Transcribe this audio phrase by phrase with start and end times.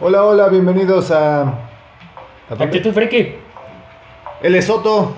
[0.00, 1.42] Hola, hola, bienvenidos a.
[1.42, 1.54] ¿a?
[2.58, 3.34] Actitud Friki.
[4.42, 5.14] El Esoto.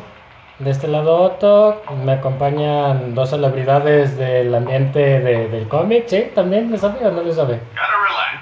[0.59, 6.29] De este lado Otto, me acompañan dos celebridades del ambiente de- del cómic, ¿sí?
[6.35, 7.61] ¿También le sabe o no le sabe?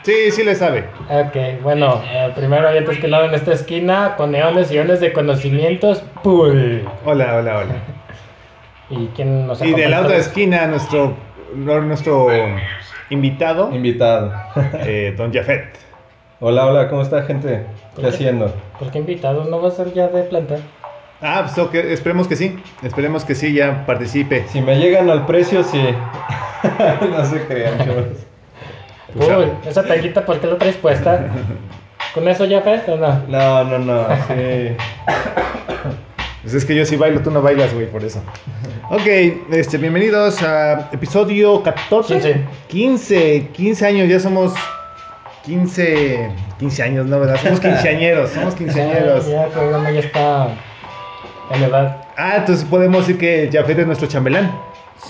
[0.05, 0.85] Sí, sí le sabe.
[1.11, 5.01] Ok, bueno, eh, primero y antes que nada en esta esquina, con neones y eones
[5.01, 6.85] de conocimientos, ¡pul!
[7.05, 7.75] Hola, hola, hola.
[8.91, 10.01] ¿Y quién nos Y de la acompaña?
[10.03, 11.15] otra esquina, nuestro,
[11.57, 12.29] nuestro
[13.11, 14.33] invitado, Invitado.
[14.85, 15.79] eh, Don Jafet.
[16.47, 17.65] Hola, hola, ¿cómo está gente?
[17.97, 18.53] ¿Qué haciendo?
[18.79, 19.45] ¿Por qué invitado?
[19.45, 20.59] ¿No va a ser ya de planta?
[21.23, 22.63] Ah, pues ok, esperemos que sí.
[22.83, 24.45] Esperemos que sí, ya participe.
[24.49, 25.81] Si me llegan al precio, sí.
[27.11, 28.05] no se crean, chavos.
[29.15, 31.31] Pues, Uy, esa tanguita, ¿por qué la traes puesta?
[32.13, 33.23] ¿Con eso ya fue o no?
[33.27, 34.77] No, no, no, sí.
[36.43, 38.21] Pues es que yo sí bailo, tú no bailas, güey, por eso.
[38.91, 39.07] Ok,
[39.51, 42.17] este, bienvenidos a episodio 14.
[42.17, 42.45] 15.
[42.69, 44.53] 15, 15 años, ya somos
[45.45, 47.21] 15, 15 años, ¿no?
[47.21, 47.37] ¿Verdad?
[47.43, 49.29] Somos quinceañeros, somos quinceañeros.
[49.29, 50.49] Ya, el programa ya está
[51.51, 52.05] en edad.
[52.17, 54.51] Ah, entonces podemos decir que Jafet es nuestro chambelán.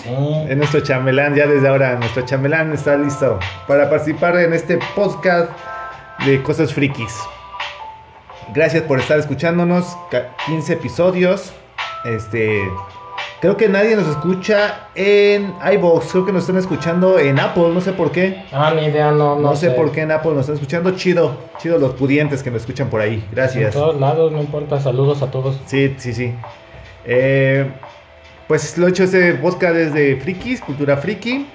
[0.02, 0.10] Sí.
[0.48, 5.50] Es nuestro chambelán, ya desde ahora nuestro chambelán está listo para participar en este podcast
[6.26, 7.14] de cosas frikis.
[8.54, 11.52] Gracias por estar escuchándonos, ca- 15 episodios.
[12.04, 12.60] Este,
[13.44, 17.82] creo que nadie nos escucha en iVoox, creo que nos están escuchando en Apple, no
[17.82, 18.42] sé por qué.
[18.50, 20.92] Ah, ni idea, no, No, no, sé, por qué en Apple nos están escuchando.
[20.92, 23.16] Chido, chido los pudientes que nos escuchan por ahí.
[23.16, 23.74] En Gracias.
[23.74, 24.80] todos lados, no importa.
[24.80, 25.60] Saludos a todos.
[25.66, 26.32] Sí, sí, sí.
[27.04, 27.70] Eh,
[28.48, 31.46] pues lo he hecho este podcast desde frikis, cultura friki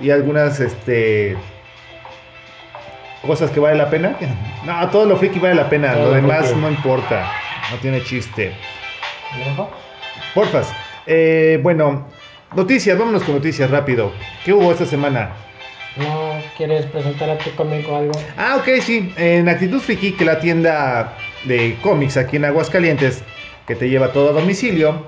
[0.00, 1.36] y algunas este
[3.24, 4.16] cosas que vale la pena.
[4.66, 6.60] No, todo lo friki vale la pena, Todo lo demás friki.
[6.60, 7.30] no importa,
[7.70, 8.52] no tiene chiste.
[9.36, 9.64] ¿Me?
[10.34, 10.68] Porfas.
[11.10, 12.06] Eh, bueno,
[12.54, 14.12] noticias, vámonos con noticias rápido.
[14.44, 15.30] ¿Qué hubo esta semana?
[15.96, 18.12] ¿No quieres presentar a tu cómic o algo?
[18.36, 19.10] Ah, ok, sí.
[19.16, 23.24] En Actitud Friki, que la tienda de cómics aquí en Aguascalientes,
[23.66, 25.02] que te lleva todo a domicilio,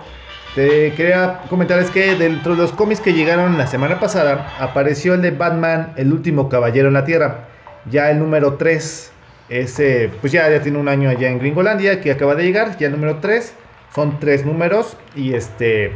[0.54, 5.20] te quería comentarles que dentro de los cómics que llegaron la semana pasada, apareció el
[5.20, 7.44] de Batman, el último caballero en la Tierra.
[7.90, 9.12] Ya el número 3,
[9.50, 12.86] ese, pues ya, ya tiene un año allá en Gringolandia, que acaba de llegar, ya
[12.86, 13.54] el número 3.
[13.94, 15.92] Son tres números y este,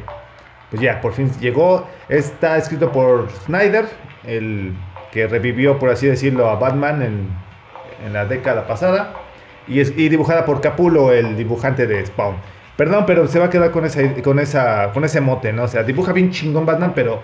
[0.71, 1.87] pues ya, por fin llegó.
[2.09, 3.87] Está escrito por Snyder,
[4.25, 4.73] el
[5.13, 7.29] que revivió, por así decirlo, a Batman en,
[8.05, 9.13] en la década pasada.
[9.69, 12.37] Y, es, y dibujada por Capullo, el dibujante de Spawn.
[12.77, 15.63] Perdón, pero se va a quedar con, esa, con, esa, con ese mote, ¿no?
[15.63, 17.23] O sea, dibuja bien chingón Batman, pero,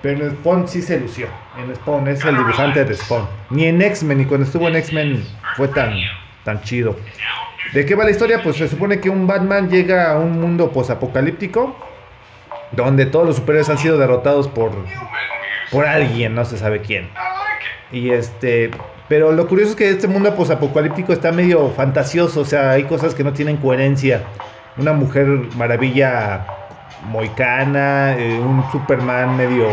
[0.00, 1.26] pero en Spawn sí se lució.
[1.58, 3.26] En Spawn es el dibujante de Spawn.
[3.50, 5.24] Ni en X-Men, ni cuando estuvo en X-Men
[5.56, 5.92] fue tan,
[6.44, 6.94] tan chido.
[7.72, 8.42] ¿De qué va la historia?
[8.42, 11.74] Pues se supone que un Batman llega a un mundo posapocalíptico
[12.72, 14.72] donde todos los superhéroes han sido derrotados por
[15.70, 17.08] por alguien, no se sabe quién.
[17.90, 18.70] Y este,
[19.08, 23.14] pero lo curioso es que este mundo posapocalíptico está medio fantasioso, o sea, hay cosas
[23.14, 24.22] que no tienen coherencia.
[24.76, 26.46] Una mujer maravilla
[27.08, 29.66] moicana, eh, un Superman medio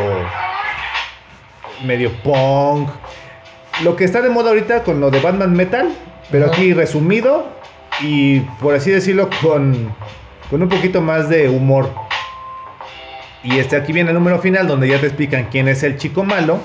[1.85, 2.89] medio punk.
[3.83, 5.89] Lo que está de moda ahorita con lo de Batman Metal,
[6.31, 7.47] pero aquí resumido
[8.01, 9.93] y por así decirlo con
[10.49, 11.89] con un poquito más de humor.
[13.43, 16.23] Y este aquí viene el número final donde ya te explican quién es el chico
[16.23, 16.59] malo.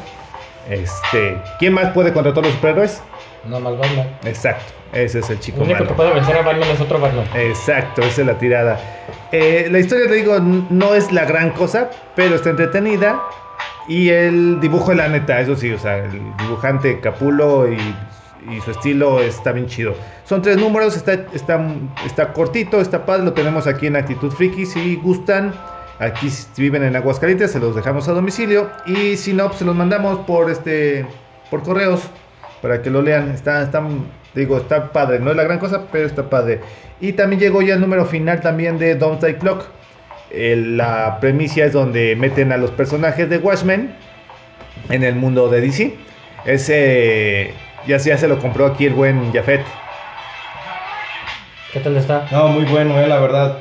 [0.68, 3.02] Este, ¿quién más puede contra todos los superhéroes?
[3.44, 4.08] No más Batman.
[4.24, 5.88] Exacto, ese es el chico único malo.
[5.88, 7.26] que puede vencer a Batman es otro Batman.
[7.34, 8.80] Exacto, esa es la tirada.
[9.30, 13.20] Eh, la historia, te digo, no es la gran cosa, pero está entretenida.
[13.86, 17.76] Y el dibujo, la neta, eso sí, o sea, el dibujante Capulo y,
[18.50, 19.94] y su estilo está bien chido.
[20.24, 21.64] Son tres números, está, está,
[22.04, 24.66] está cortito, está padre, lo tenemos aquí en Actitud Friki.
[24.66, 25.52] Si gustan,
[25.98, 28.70] aquí si viven en Aguascalientes, se los dejamos a domicilio.
[28.86, 31.06] Y si no, pues se los mandamos por este
[31.50, 32.02] por correos
[32.62, 33.30] para que lo lean.
[33.30, 33.82] Está, está,
[34.34, 35.20] digo, está padre.
[35.20, 36.60] No es la gran cosa, pero está padre.
[37.00, 39.66] Y también llegó ya el número final también de Don't Die Clock.
[40.32, 43.94] La premisa es donde meten a los personajes de Watchmen
[44.90, 45.94] en el mundo de DC.
[46.44, 47.54] Ese
[47.86, 49.64] ya, se- ya se lo compró aquí el buen Jafet.
[51.72, 52.26] ¿Qué tal está?
[52.30, 53.58] No, muy bueno, eh, la verdad.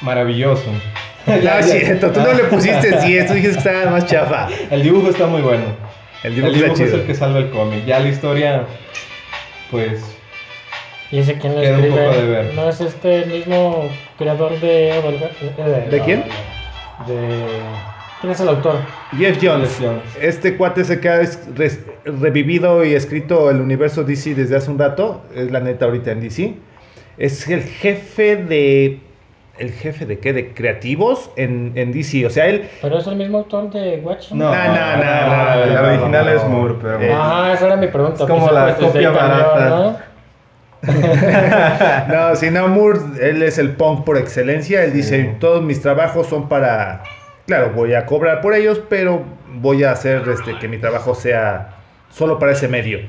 [0.00, 0.64] Maravilloso.
[1.26, 4.46] No, es cierto, tú no le pusiste 10, tú dijiste que estaba más chafa.
[4.70, 5.64] El dibujo está muy bueno.
[6.22, 7.00] El dibujo, el dibujo está es chido.
[7.00, 7.86] el que salva el cómic.
[7.86, 8.64] Ya la historia,
[9.70, 10.02] pues.
[11.10, 12.04] ¿Y ese quién lo Queda un escribe?
[12.06, 12.52] poco de ver.
[12.54, 13.88] ¿No es este el mismo
[14.18, 15.00] creador de...
[15.90, 16.24] ¿De quién?
[17.06, 17.46] De...
[18.24, 18.76] ¿Quién es el autor?
[19.18, 19.78] Jeff Jones.
[20.18, 25.20] Este cuate se es- res- revivido y escrito el universo DC desde hace un rato.
[25.34, 26.54] Es la neta ahorita en DC.
[27.18, 28.98] Es el jefe de
[29.58, 32.24] el jefe de qué, de creativos en, en DC.
[32.24, 32.66] O sea, él...
[32.80, 34.38] Pero es el mismo autor de Watchmen.
[34.38, 36.44] No, No, no, no, no, la no, original no, es.
[36.48, 37.00] Moore, pero...
[37.02, 38.22] Eh, Ajá, esa era mi pregunta.
[38.24, 39.68] Es como Pues, la pues, copia barata.
[39.68, 39.98] ¿no?
[42.08, 44.82] No, si no, Moore, él es el punk por excelencia.
[44.82, 44.96] Él Sí.
[44.96, 47.13] dice, todos mis trabajos son para...
[47.46, 49.22] Claro, voy a cobrar por ellos, pero
[49.56, 51.74] voy a hacer este, que mi trabajo sea
[52.10, 53.00] solo para ese medio.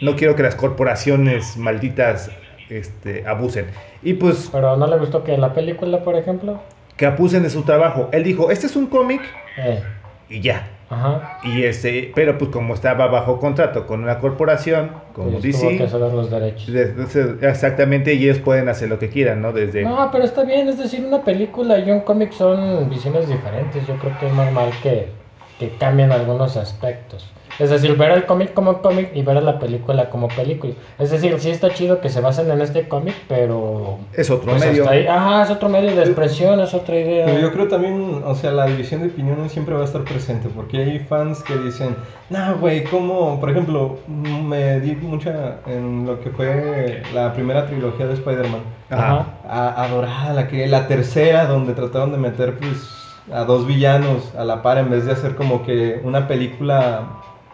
[0.00, 2.30] No quiero que las corporaciones malditas
[2.68, 3.66] este, abusen.
[4.02, 6.60] Y pues Pero no le gustó que la película, por ejemplo.
[6.96, 8.08] que abusen de su trabajo.
[8.12, 9.22] Él dijo, este es un cómic
[9.56, 9.82] Eh,
[10.28, 10.66] y ya.
[10.88, 11.38] Ajá.
[11.42, 15.88] Y ese, pero pues como estaba bajo contrato con una corporación, como Pues que DC,
[15.88, 16.66] ceder los derechos.
[16.66, 19.52] de- de- exactamente, y ellos pueden hacer lo que quieran, ¿no?
[19.52, 19.82] Desde...
[19.84, 23.86] No, pero está bien, es decir, una película y un cómic son visiones diferentes.
[23.86, 25.17] Yo creo que es normal que,
[25.58, 27.26] que cambien algunos aspectos.
[27.58, 30.74] Es decir, ver el cómic como cómic y ver a la película como película.
[31.00, 33.98] Es decir, sí está chido que se basen en este cómic, pero...
[34.16, 34.88] Es otro pues, medio.
[34.88, 37.26] ahí- Ajá, es otro medio de expresión, es otra idea.
[37.26, 40.48] Pero yo creo también, o sea, la división de opiniones siempre va a estar presente,
[40.54, 41.96] porque hay fans que dicen,
[42.30, 43.40] no, güey, ¿cómo?
[43.40, 48.60] Por ejemplo, me di mucha en lo que fue la primera trilogía de Spider-Man,
[48.90, 49.26] Ajá.
[49.48, 54.44] a- adorada, la, que, la tercera, donde trataron de meter, pues, a dos villanos a
[54.44, 57.02] la par, en vez de hacer como que una película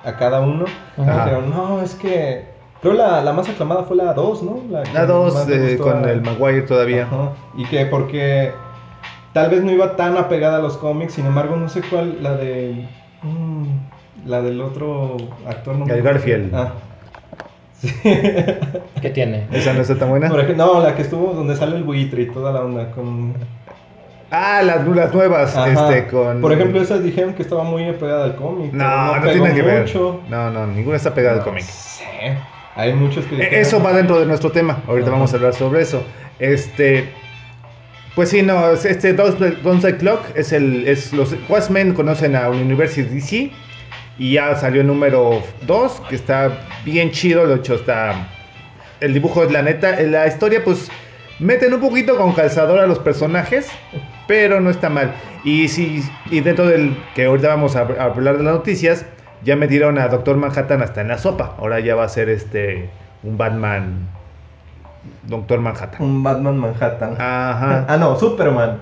[0.04, 0.64] a cada uno.
[0.96, 2.52] No, es que...
[2.82, 4.60] Creo la, la más aclamada fue la 2, ¿no?
[4.92, 7.04] La 2 más le eh, con a- el Maguire todavía.
[7.04, 7.30] Ajá.
[7.56, 8.52] Y que porque
[9.32, 12.36] tal vez no iba tan apegada a los cómics, sin embargo, no sé cuál, la
[12.36, 12.86] de.
[13.22, 13.64] mm,
[14.28, 15.16] la del otro
[15.48, 15.76] actor.
[15.76, 16.02] No El.
[16.02, 16.54] Garfield.
[16.54, 16.72] Ah.
[17.80, 17.90] Sí.
[18.04, 19.46] ¿Qué tiene?
[19.52, 20.28] ¿Esa no está tan buena?
[20.28, 23.34] Por ejemplo, no, la que estuvo donde sale el buitre y toda la onda con.
[24.36, 25.70] Ah, las, las nuevas, Ajá.
[25.96, 26.40] este, con...
[26.40, 28.72] Por ejemplo, esas dijeron que estaba muy apegada al cómic.
[28.72, 29.80] No, no, pegó tiene que ver.
[29.82, 30.20] mucho.
[30.28, 31.62] No, no, ninguna está pegada al No cómic.
[31.62, 32.36] sé.
[32.74, 33.36] Hay muchos que.
[33.36, 34.82] E- Eso va dentro de nuestro tema.
[34.88, 35.16] Ahorita Ajá.
[35.16, 36.02] vamos a hablar sobre eso.
[36.40, 37.12] Este.
[38.16, 40.88] Pues sí, no, es- este Downside Clock es el.
[40.88, 43.52] Es, los Watchmen conocen a University DC.
[44.18, 46.50] Y ya salió el número 2, que está
[46.84, 47.44] bien chido.
[47.44, 48.26] Lo hecho está.
[49.00, 50.00] El dibujo es la neta.
[50.00, 50.90] La historia, pues.
[51.40, 53.68] Meten un poquito con calzador a los personajes.
[54.26, 55.12] Pero no está mal.
[55.44, 56.96] Y sí, y dentro del.
[57.14, 59.04] Que ahorita vamos a, a hablar de las noticias.
[59.42, 61.54] Ya metieron a Doctor Manhattan hasta en la sopa.
[61.58, 62.88] Ahora ya va a ser este.
[63.22, 64.08] Un Batman.
[65.24, 66.00] Doctor Manhattan.
[66.02, 67.12] Un Batman Manhattan.
[67.18, 67.84] Ajá.
[67.88, 68.78] Ah, no, Superman.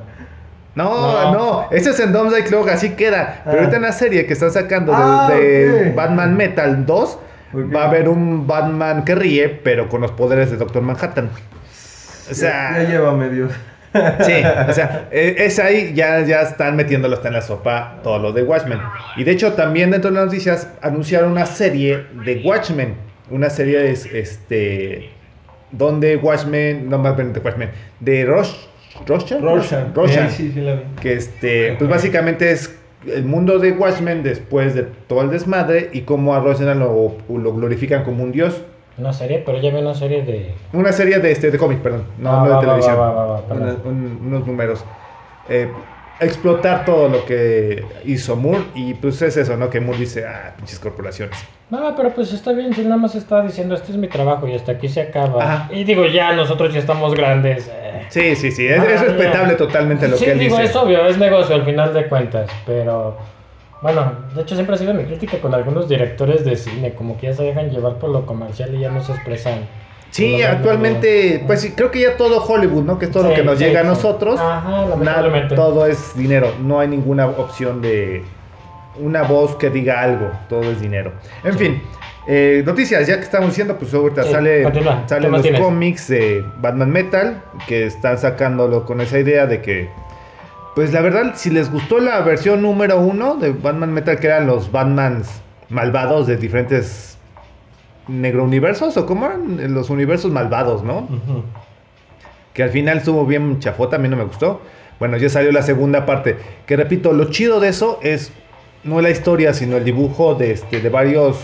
[0.74, 1.32] No, No.
[1.32, 3.40] no, ese es en Doomsday Clock, así queda.
[3.44, 3.60] Pero Ah.
[3.60, 5.92] ahorita en la serie que están sacando de, Ah, de.
[5.94, 7.18] Batman Metal 2,
[7.52, 7.74] Ok.
[7.74, 11.28] va a haber un Batman que ríe, pero con los poderes de Doctor Manhattan.
[12.30, 13.12] O sea, Ya, ya lleva
[14.20, 14.32] sí,
[14.68, 18.32] o sea, eh, es ahí, ya, ya están metiéndolo hasta en la sopa todo lo
[18.32, 18.80] de Watchmen.
[19.16, 22.94] Y de hecho, también dentro de las noticias anunciaron una serie de Watchmen.
[23.30, 25.10] Una serie de, este,
[25.72, 27.70] donde Watchmen, no más de Watchmen,
[28.00, 28.52] de Rosh,
[29.06, 29.94] Rorschach, Rorschach.
[29.94, 30.82] Rorschach Sí, sí, sí, la vi.
[31.00, 32.74] que este, pues básicamente es
[33.06, 37.54] el mundo de Watchmen después de todo el desmadre y cómo a Rosena lo, lo
[37.54, 38.62] glorifican como un dios.
[38.98, 40.54] Una serie, pero ya vi una serie de...
[40.72, 42.98] Una serie de este de cómic, perdón, no, Ah, no de va, televisión.
[42.98, 43.62] va, va, va, perdón.
[43.84, 44.84] Una- un- unos números.
[45.48, 45.72] Eh,
[46.20, 49.70] explotar todo lo que hizo Moore y pues es eso, ¿no?
[49.70, 51.36] Que Moore dice, ah, pinches corporaciones.
[51.70, 54.54] No, pero pues está bien, si nada más está diciendo, este es mi trabajo y
[54.54, 55.42] hasta aquí se acaba.
[55.42, 55.68] Ajá.
[55.72, 57.68] Y digo, ya nosotros ya estamos grandes.
[57.72, 58.02] eh.
[58.10, 60.68] Sí, sí, sí, es, Ah, respetable totalmente lo sí, que él digo, dice.
[60.70, 63.16] es obvio, es negocio al final de cuentas, pero
[63.82, 67.28] bueno, de hecho siempre ha sido mi crítica con algunos directores de cine, como que
[67.28, 69.66] ya se dejan llevar por lo comercial y ya no se expresan.
[70.10, 72.98] Sí, actualmente, menos, pues sí, creo que ya todo Hollywood, ¿no?
[72.98, 74.38] Que es todo lo que nos sí, llega a nosotros.
[74.38, 78.22] Ajá, Nada, todo es dinero, no hay ninguna opción de
[79.00, 81.12] una voz que diga algo, todo es dinero.
[81.44, 81.82] En fin,
[82.26, 85.02] eh, noticias, ya que estamos diciendo, pues ahorita sale, continúa.
[85.02, 89.88] ¿Qué salen los cómics de Batman Metal, que están sacándolo con esa idea de que,
[90.74, 94.46] pues la verdad, si les gustó la versión número uno de Batman Metal, que eran
[94.46, 97.18] los Batmans malvados de diferentes
[98.08, 101.08] negro universos, o cómo eran los universos malvados, ¿no?
[102.54, 104.60] Que al final estuvo bien chafota, a mí no me gustó.
[104.98, 106.36] Bueno, ya salió la segunda parte,
[106.66, 108.32] que repito, lo chido de eso es
[108.84, 111.38] no la historia, sino el dibujo de, este, de varios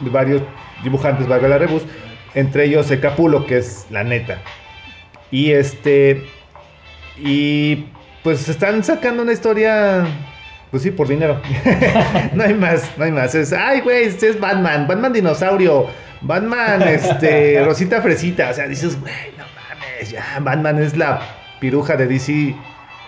[0.00, 0.42] de varios
[0.82, 1.82] dibujantes, valga la rebus,
[2.34, 4.38] entre ellos el Capulo, que es la neta.
[5.30, 6.24] Y este
[7.18, 7.86] y
[8.28, 10.06] pues están sacando una historia
[10.70, 11.40] pues sí, por dinero.
[12.34, 13.34] no hay más, no hay más.
[13.34, 15.86] Es, ay, güey, este es Batman, Batman dinosaurio,
[16.20, 18.50] Batman, este, Rosita Fresita.
[18.50, 21.22] O sea, dices, güey, no mames, ya, Batman es la
[21.58, 22.54] piruja de DC,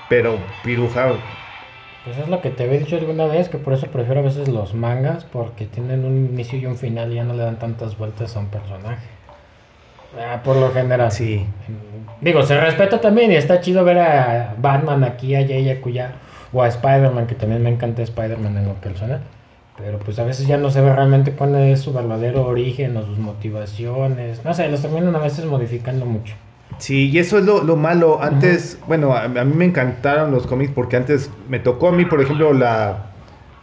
[0.09, 1.12] pero piruja.
[2.07, 4.49] Pues es lo que te había dicho alguna vez, que por eso prefiero a veces
[4.49, 7.99] los mangas, porque tienen un inicio y un final y ya no le dan tantas
[7.99, 9.07] vueltas a un personaje.
[10.19, 11.11] Ah, por lo general.
[11.12, 11.47] Sí.
[12.21, 16.12] Digo, se respeta también y está chido ver a Batman aquí, allá y acullá.
[16.52, 19.21] O a Spider-Man, que también me encanta Spider-Man en lo personal.
[19.79, 23.07] Pero pues a veces ya no se ve realmente cuál es su verdadero origen o
[23.07, 24.45] sus motivaciones.
[24.45, 26.35] No sé, los terminan a veces modificando mucho.
[26.79, 28.23] Sí, y eso es lo, lo malo.
[28.23, 32.05] Antes, bueno, a, a mí me encantaron los cómics porque antes me tocó a mí,
[32.05, 33.10] por ejemplo, la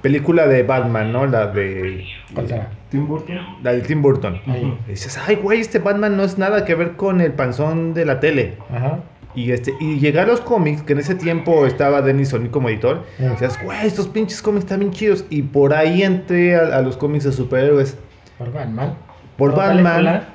[0.02, 1.26] película de Batman, ¿no?
[1.26, 2.06] La de...
[2.34, 2.70] ¿Cuál será?
[2.90, 3.38] Tim Burton.
[3.64, 4.40] La de Tim Burton.
[4.48, 4.78] Ahí.
[4.88, 8.06] Y dices, ay, güey, este Batman no es nada que ver con el panzón de
[8.06, 8.58] la tele.
[8.74, 9.00] Ajá.
[9.36, 12.70] Y, este, y llegar a los cómics, que en ese tiempo estaba Dennis O'Neill como
[12.70, 13.24] editor, Sí.
[13.26, 15.26] decías, güey, estos pinches cómics están bien chidos.
[15.30, 17.98] Y por ahí entré a, a los cómics de superhéroes.
[18.38, 18.96] Por Batman.
[19.38, 20.30] Por ¿Por Batman, película?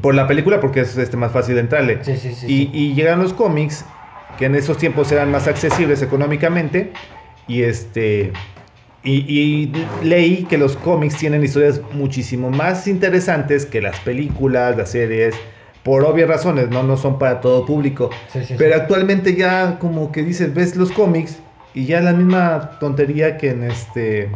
[0.00, 1.98] por la película, porque es este, más fácil de entrarle.
[2.04, 2.46] Sí, sí, sí.
[2.46, 2.70] y, sí.
[2.72, 3.84] y llegan los cómics,
[4.38, 6.92] que en esos tiempos eran más accesibles económicamente.
[7.48, 8.32] Y este.
[9.06, 9.72] Y, y
[10.04, 15.34] leí que los cómics tienen historias muchísimo más interesantes que las películas, las series.
[15.84, 18.10] Por obvias razones, no, no son para todo público.
[18.32, 18.54] Sí, sí, sí.
[18.58, 21.38] Pero actualmente ya como que dices, ves los cómics
[21.72, 24.28] y ya es la misma tontería que en este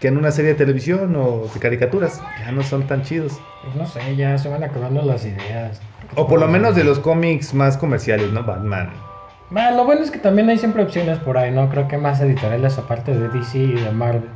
[0.00, 2.20] que en una serie de televisión o de caricaturas.
[2.40, 3.40] Ya no son tan chidos.
[3.62, 5.80] Pues no sé, ya se van acabando las ideas.
[6.16, 8.42] O por lo menos de los cómics más comerciales, ¿no?
[8.42, 8.90] Batman.
[9.50, 11.70] Bueno, lo bueno es que también hay siempre opciones por ahí, ¿no?
[11.70, 14.28] Creo que más editoriales aparte de DC y de Marvel.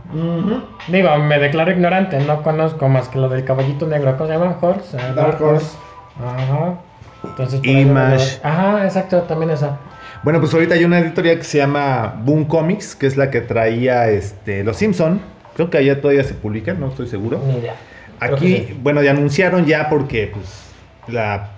[0.88, 4.16] Digo, me declaro ignorante, no conozco más que lo del caballito negro.
[4.16, 4.57] ¿Cómo se llama?
[4.59, 4.97] Horse.
[4.97, 5.76] eh, Dark Horse.
[6.19, 6.78] Ajá.
[7.25, 8.40] Entonces, Image.
[8.42, 9.78] Ajá, exacto, también esa.
[10.23, 13.40] Bueno, pues ahorita hay una editorial que se llama Boom Comics, que es la que
[13.42, 15.21] traía este, Los Simpson.
[15.54, 17.38] Creo que allá todavía se publican, no estoy seguro.
[17.47, 17.75] Ni idea.
[18.21, 18.78] Aquí, sí.
[18.83, 20.71] bueno, ya anunciaron ya porque pues,
[21.09, 21.50] la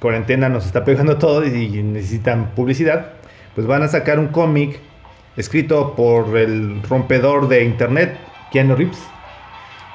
[0.00, 3.06] cuarentena nos está pegando todo y necesitan publicidad.
[3.54, 4.80] Pues van a sacar un cómic
[5.36, 8.16] escrito por el rompedor de internet,
[8.52, 9.02] Keanu Reeves.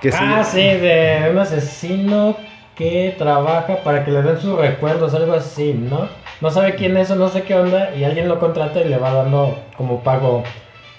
[0.01, 2.35] Que Ah, sí, de un asesino
[2.75, 6.07] que trabaja para que le den sus recuerdos, algo así, ¿no?
[6.41, 8.97] No sabe quién es o no sé qué onda y alguien lo contrata y le
[8.97, 10.43] va dando como pago,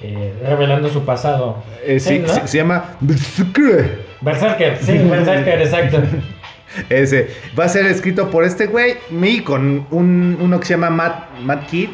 [0.00, 1.56] eh, revelando su pasado.
[1.84, 2.28] eh, sí, ¿no?
[2.28, 4.04] se, se llama Berserker.
[4.20, 5.98] Berserker, sí, Berserker, exacto.
[6.88, 10.90] Ese va a ser escrito por este güey y con un, uno que se llama
[10.90, 11.90] Matt, Matt Kidd.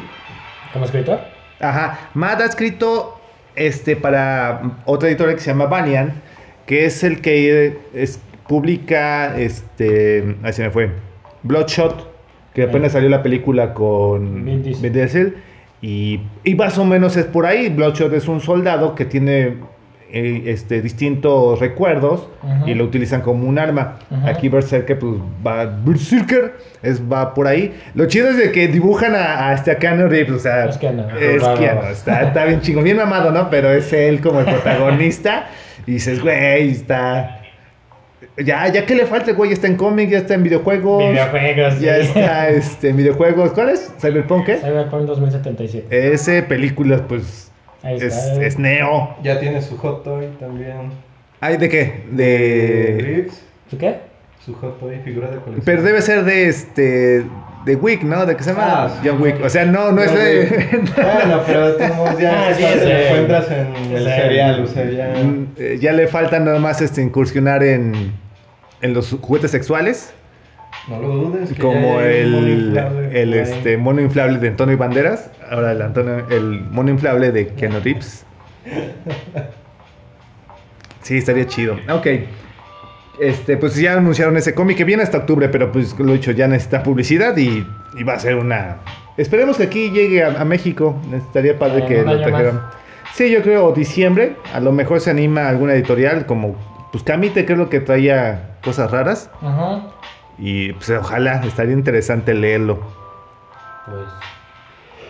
[0.73, 1.19] ¿Como escritor?
[1.59, 3.19] Ajá, Matt ha escrito
[3.55, 6.13] este para otra editorial que se llama Valiant,
[6.65, 10.89] que es el que es, publica este, ahí se me fue,
[11.43, 12.09] Bloodshot,
[12.53, 14.83] que apenas salió la película con Vin Diesel.
[14.83, 15.37] Vin Diesel,
[15.81, 17.69] y, y más o menos es por ahí.
[17.69, 19.57] Bloodshot es un soldado que tiene
[20.11, 22.27] eh, este, distintos recuerdos
[22.65, 23.99] y lo utilizan como un arma.
[24.09, 24.27] Ujú.
[24.27, 25.13] Aquí Berserker, pues
[25.45, 27.73] va, Berserker es, va por ahí.
[27.95, 31.03] Lo chido es de que dibujan a, a este Keanu Reeves, o sea, Es Keanu.
[31.19, 31.43] es
[31.97, 33.49] está, está bien chingo, bien mamado, ¿no?
[33.49, 35.47] Pero es él como el protagonista
[35.85, 37.35] y dices, güey, está...
[38.37, 41.11] Ya, ya que le falta, güey, está en cómic, ya está en videojuegos.
[41.11, 42.01] Videojuegos, Ya sí.
[42.07, 43.51] está este, en videojuegos.
[43.51, 43.91] ¿Cuál es?
[43.99, 44.57] ¿Cyberpunk qué?
[44.57, 46.13] Cyberpunk 2077.
[46.13, 47.48] Ese película, pues,
[47.83, 48.43] Ahí es, está.
[48.43, 49.15] es Neo.
[49.23, 50.91] Ya tiene su hot toy también.
[51.41, 52.03] ¿Ay, de qué?
[52.11, 53.29] De...
[53.69, 54.09] ¿Tú qué?
[54.45, 55.61] su hot toy, figura de colección.
[55.65, 57.23] Pero debe ser de este...
[57.65, 58.25] De Wick, ¿no?
[58.25, 58.85] ¿De qué se llama?
[58.85, 59.01] Ah.
[59.03, 59.43] John Wick.
[59.43, 60.79] O sea, no, no es de...
[60.95, 62.87] Bueno, pero de modos ya Ah, sí, sabes, sí.
[62.87, 64.09] lo encuentras en el Sí.
[64.09, 65.13] cereal, o sea, ya...
[65.23, 68.13] Mm, eh, ya le falta nada más este, incursionar en,
[68.81, 70.13] en los juguetes sexuales.
[70.87, 71.51] No lo dudes.
[71.51, 75.29] que Como mono el, inflable este, mono inflable de Antonio Banderas.
[75.49, 78.25] Ahora el, Antonio, el mono inflable de Keanu Reeves.
[81.01, 81.75] Sí, estaría chido.
[81.89, 82.05] Ok.
[83.19, 86.31] Este, pues ya anunciaron ese cómic que viene hasta octubre, pero pues lo he dicho,
[86.31, 87.65] ya necesita publicidad y,
[87.97, 88.77] y va a ser una.
[89.17, 90.95] Esperemos que aquí llegue a, a México.
[91.13, 92.55] Estaría padre En que lo trajeran.
[92.55, 92.63] más.
[93.15, 94.35] Sí, yo creo diciembre.
[94.53, 96.55] A lo mejor se anima alguna editorial como
[96.91, 99.29] pues Camite, creo que traía cosas raras.
[99.41, 99.87] Ajá.
[100.39, 102.79] Y pues ojalá, estaría interesante leerlo.
[103.85, 104.07] Pues.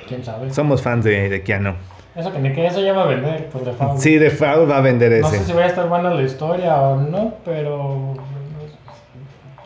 [0.07, 0.51] ¿Quién sabe?
[0.51, 1.75] Somos fans de, de Keanu.
[2.15, 3.99] Eso que me quede, eso ya va a vender por default.
[3.99, 5.37] Sí, The Foul va a vender No ese.
[5.37, 8.15] sé si vaya a estar buena la historia o no, pero.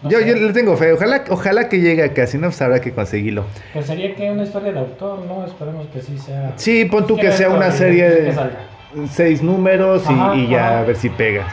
[0.03, 0.27] no yo, sé.
[0.27, 0.91] yo le tengo fe.
[0.91, 3.45] Ojalá, ojalá que llegue acá, si no, pues habrá que conseguirlo.
[3.71, 5.45] Pues sería que una historia de autor, ¿no?
[5.45, 6.51] Esperemos que sí sea.
[6.57, 8.35] Sí, pon tú que sea una serie de
[9.09, 10.79] seis números y, Ajá, y ya ajá.
[10.79, 11.47] a ver si pega.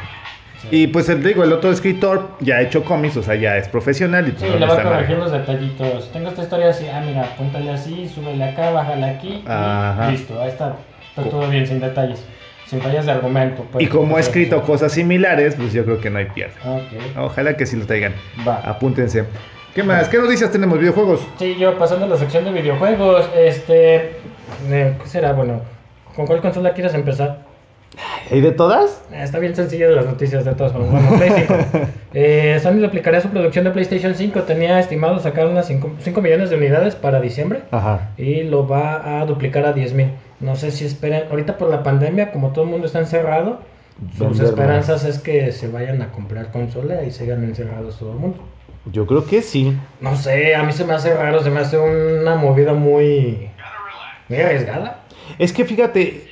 [0.70, 3.68] Y pues el, digo, el otro escritor ya ha hecho cómics, o sea, ya es
[3.68, 6.10] profesional y Sí, le va a corregir los detallitos.
[6.12, 10.08] Tengo esta historia así, ah, mira, apúntale así, súbele acá, bájale aquí Ajá.
[10.08, 10.76] y listo, ahí está.
[11.16, 12.24] Está todo bien, sin detalles,
[12.66, 13.64] sin fallas de argumento.
[13.72, 13.84] pues.
[13.84, 16.54] Y como ha Pues, escrito cosas similares, pues yo creo que no hay pierde.
[16.64, 18.12] Ok, Ojalá que sí lo traigan.
[18.46, 18.56] va.
[18.64, 19.24] Apúntense.
[19.74, 20.08] ¿Qué más?
[20.08, 20.78] ¿Qué noticias tenemos?
[20.78, 21.20] ¿Videojuegos?
[21.38, 24.16] Sí, yo pasando a la sección de videojuegos, este.
[24.68, 25.32] eh, ¿Qué será?
[25.32, 25.62] Bueno,
[26.16, 27.38] ¿con cuál consola quieres empezar?
[28.30, 29.02] ¿Y de todas?
[29.12, 30.90] Eh, Está bien sencilla las noticias de todas formas.
[30.90, 31.30] Bueno, Play
[31.72, 31.88] 5.
[32.14, 34.42] Eh, Sony duplicaría su producción de PlayStation 5.
[34.42, 37.62] Tenía estimado sacar unas 5, millones de unidades para diciembre.
[37.70, 38.10] Ajá.
[38.16, 40.12] Y lo va a duplicar a 10 mil.
[40.38, 41.24] No sé si esperan.
[41.30, 43.60] Ahorita por la pandemia, como todo el mundo está encerrado,
[44.16, 48.38] sus esperanzas es que se vayan a comprar consola y sigan encerrados todo el mundo.
[48.86, 49.76] Yo creo que sí.
[50.00, 53.50] No sé, a mí se me hace raro, se me hace una movida muy.
[54.28, 55.00] muy arriesgada.
[55.38, 56.24] Es que fíjate,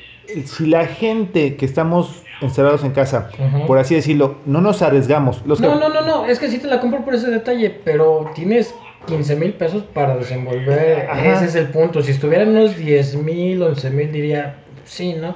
[0.47, 3.31] si la gente que estamos encerrados en casa,
[3.67, 5.43] por así decirlo, no nos arriesgamos.
[5.47, 7.71] Los que- No, no, no, no, es que sí te la compro por ese detalle,
[7.85, 8.75] pero tienes
[9.07, 11.09] 15 mil pesos para desenvolver.
[11.11, 11.35] Ajá.
[11.35, 12.03] Ese es el punto.
[12.03, 15.35] Si estuvieran unos 10 mil, 11 mil, diría sí, ¿no?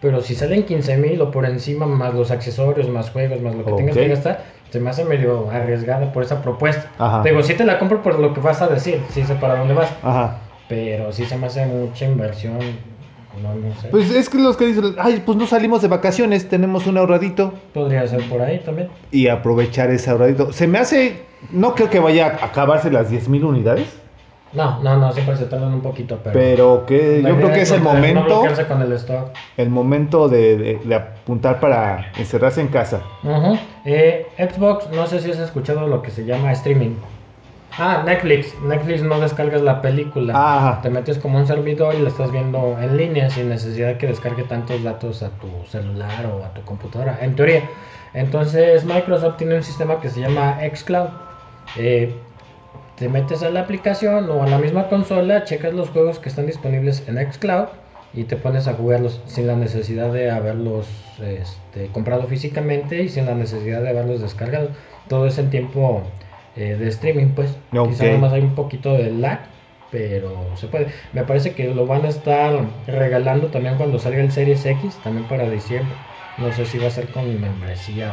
[0.00, 3.64] Pero si salen 15 mil o por encima, más los accesorios, más juegos, más lo
[3.64, 4.02] que tengas Ok.
[4.02, 6.90] que gastar, se me hace medio arriesgada por esa propuesta.
[6.98, 7.22] Ajá.
[7.22, 9.72] Digo, sí te la compro por lo que vas a decir, sí sé para dónde
[9.74, 10.38] vas, Ajá.
[10.68, 12.58] pero sí se me hace mucha inversión.
[13.42, 13.88] No, no sé.
[13.88, 17.52] Pues es que los que dicen, ay, pues no salimos de vacaciones, tenemos un ahorradito
[17.74, 18.88] Podría ser por ahí también.
[19.10, 20.52] y aprovechar ese ahorradito.
[20.52, 23.86] Se me hace, no creo que vaya a acabarse las 10.000 unidades,
[24.52, 26.32] No, no, no, siempre se tardan un poquito, pero.
[26.38, 29.30] pero que yo creo que es el no- No momento, bloquearse con el stock.
[29.58, 33.02] el momento de, de- de apuntar para encerrarse en casa.
[33.84, 36.94] Eh, Xbox, no sé si has escuchado lo que se llama streaming.
[37.78, 38.54] Ah, Netflix.
[38.62, 40.32] Netflix no descargas la película.
[40.34, 40.80] Ajá.
[40.80, 44.06] Te metes como un servidor y la estás viendo en línea sin necesidad de que
[44.06, 47.62] descargue tantos datos a tu celular o a tu computadora, en teoría.
[48.14, 51.08] Entonces Microsoft tiene un sistema que se llama xCloud.
[51.76, 52.14] Eh,
[52.96, 56.46] te metes a la aplicación o a la misma consola, checas los juegos que están
[56.46, 57.66] disponibles en xCloud
[58.14, 60.88] y te pones a jugarlos sin la necesidad de haberlos
[61.20, 64.70] este, comprado físicamente y sin la necesidad de haberlos descargado.
[65.08, 66.02] Todo es en tiempo
[66.56, 67.56] eh, de streaming, pues.
[67.72, 67.90] Ok.
[67.90, 69.40] Quizá nada más hay un poquito de lag,
[69.90, 70.88] pero se puede.
[71.12, 75.26] Me parece que lo van a estar regalando también cuando salga el Series X, también
[75.26, 75.94] para diciembre.
[76.38, 78.12] No sé si va a ser con membresía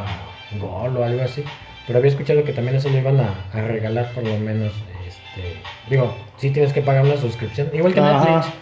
[0.58, 1.44] Gol o algo así.
[1.86, 4.72] Pero había escuchado que también eso lo iban a, a regalar por lo menos.
[5.06, 5.58] Este,
[5.90, 8.24] digo, sí tienes que pagar una suscripción, igual que Ajá.
[8.24, 8.54] Netflix.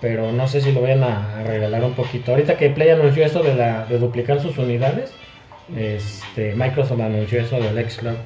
[0.00, 2.30] Pero no sé si lo vayan a, a regalar un poquito.
[2.32, 5.12] Ahorita que Play anunció eso de, la, de duplicar sus unidades,
[5.76, 8.16] este, Microsoft anunció eso del xCloud.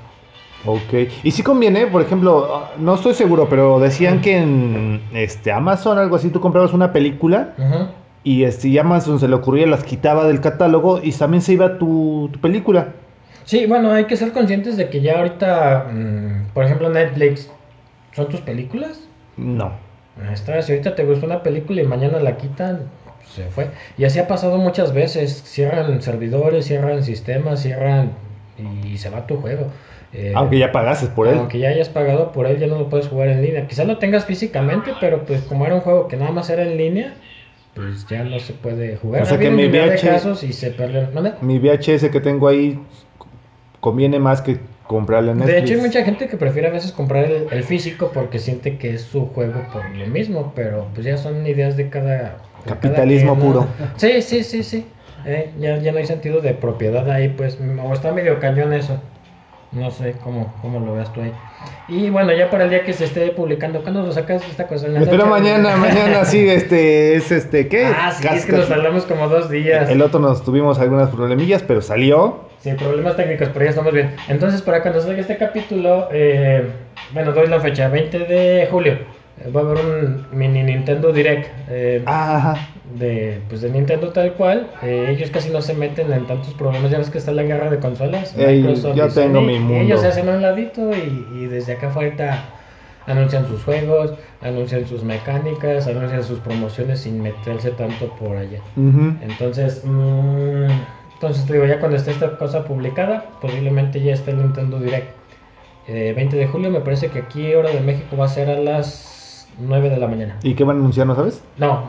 [0.64, 1.08] Ok.
[1.22, 6.16] Y si conviene, por ejemplo, no estoy seguro, pero decían que en este Amazon, algo
[6.16, 7.88] así, tú comprabas una película Ujú.
[8.24, 11.78] y este y Amazon se le ocurría, las quitaba del catálogo y también se iba
[11.78, 12.88] tu, tu película.
[13.44, 17.50] Sí, bueno, hay que ser conscientes de que ya ahorita, mm, por ejemplo, Netflix,
[18.14, 19.00] ¿son tus películas?
[19.36, 19.72] No.
[20.34, 22.80] Si ahorita te gustó una película y mañana la quitan,
[23.34, 23.70] se fue.
[23.96, 28.10] Y así ha pasado muchas veces, cierran servidores, cierran sistemas, cierran
[28.84, 29.68] y se va tu juego.
[30.12, 31.36] Eh, Aunque ya pagases por él.
[31.38, 33.66] Aunque ya hayas pagado por él, ya no lo puedes jugar en línea.
[33.66, 36.76] Quizás lo tengas físicamente, pero pues como era un juego que nada más era en
[36.78, 37.14] línea,
[37.74, 39.22] pues ya no se puede jugar.
[39.22, 41.12] O sea Ha que mi infinidad de VH casos y se perdieron.
[41.14, 41.34] ¿Mande?
[41.42, 42.78] Mi VHS que tengo ahí
[43.80, 45.70] conviene más que comprarle en De Netflix.
[45.70, 48.94] hecho, hay mucha gente que prefiere a veces comprar el, el físico porque siente que
[48.94, 52.38] es su juego por lo mismo, pero pues ya son ideas de cada.
[52.64, 53.66] de Capitalismo puro.
[53.96, 54.86] Sí, sí, sí, sí.
[55.26, 57.58] Eh, ya, ya no hay sentido de propiedad ahí, pues.
[57.84, 58.98] O está medio cañón eso.
[59.70, 61.32] No sé cómo, cómo lo veas tú ahí.
[61.88, 64.86] Y bueno, ya para el día que se esté publicando, ¿cuándo lo sacas esta cosa?
[64.86, 65.24] ¿En la noche?
[65.24, 67.84] mañana, mañana sí, este, es este, ¿qué?
[67.84, 69.90] Ah, sí, es que nos tardamos como dos días.
[69.90, 72.48] El otro nos tuvimos algunas problemillas, pero salió.
[72.60, 74.14] Sí, problemas técnicos, pero ya estamos bien.
[74.28, 76.66] Entonces, para cuando salga este capítulo, eh,
[77.12, 78.98] bueno, doy la fecha, 20 de julio.
[79.44, 82.68] Eh, Va a haber un mini Nintendo Direct eh, Ajá.
[82.98, 84.68] de, pues de Nintendo tal cual.
[84.82, 86.90] Eh, ellos casi no se meten en tantos problemas.
[86.90, 88.36] Ya ves que está la guerra de consolas.
[88.36, 89.84] Ey, Microsoft yo tengo Sony, mi mundo.
[89.84, 92.44] ellos se hacen a un ladito y, y desde acá afuera
[93.06, 98.60] anuncian sus juegos, anuncian sus mecánicas, anuncian sus promociones sin meterse tanto por allá.
[98.76, 100.66] Entonces, mm,
[101.14, 105.08] entonces te digo, ya cuando esté esta cosa publicada, posiblemente ya esté el Nintendo Direct.
[105.88, 108.58] Eh, 20 de julio, me parece que aquí, hora de México, va a ser a
[108.60, 109.17] las
[109.58, 110.36] 9 de la mañana.
[110.42, 111.42] ¿Y qué van a anunciar, no sabes?
[111.58, 111.82] No,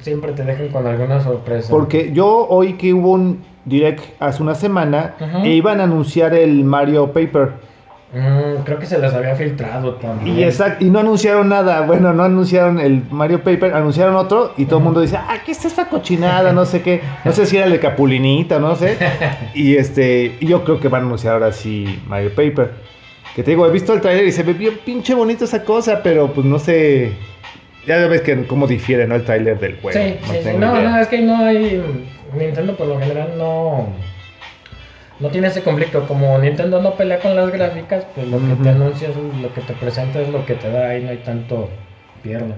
[0.00, 1.68] siempre te dejan con alguna sorpresa.
[1.70, 6.64] Porque yo oí que hubo un direct hace una semana e iban a anunciar el
[6.64, 7.50] Mario Paper.
[8.14, 10.38] Mm, creo que se las había filtrado también.
[10.38, 11.80] Y, exact- y no anunciaron nada.
[11.82, 15.50] Bueno, no anunciaron el Mario Paper, anunciaron otro y todo el mundo dice, ah, ¿qué
[15.52, 16.52] es esta cochinada?
[16.52, 17.00] No sé qué.
[17.24, 18.96] No sé si era el de Capulinita, no sé.
[19.54, 22.70] Y este, y yo creo que van a anunciar ahora sí Mario Paper.
[23.36, 26.02] Que te digo, he visto el trailer y se ve bien pinche bonito esa cosa,
[26.02, 27.12] pero pues no sé.
[27.86, 29.14] Ya ves que cómo difiere, ¿no?
[29.14, 30.00] El trailer del juego.
[30.00, 30.42] Sí, sí, sí.
[30.42, 31.82] tengo No, no, es que no hay.
[32.34, 33.88] Nintendo por lo general no.
[35.20, 36.06] No tiene ese conflicto.
[36.08, 39.60] Como Nintendo no pelea con las gráficas, pues lo que te anuncia, es lo que
[39.60, 40.88] te presenta es lo que te da.
[40.88, 41.68] Ahí no hay tanto
[42.22, 42.54] pierna.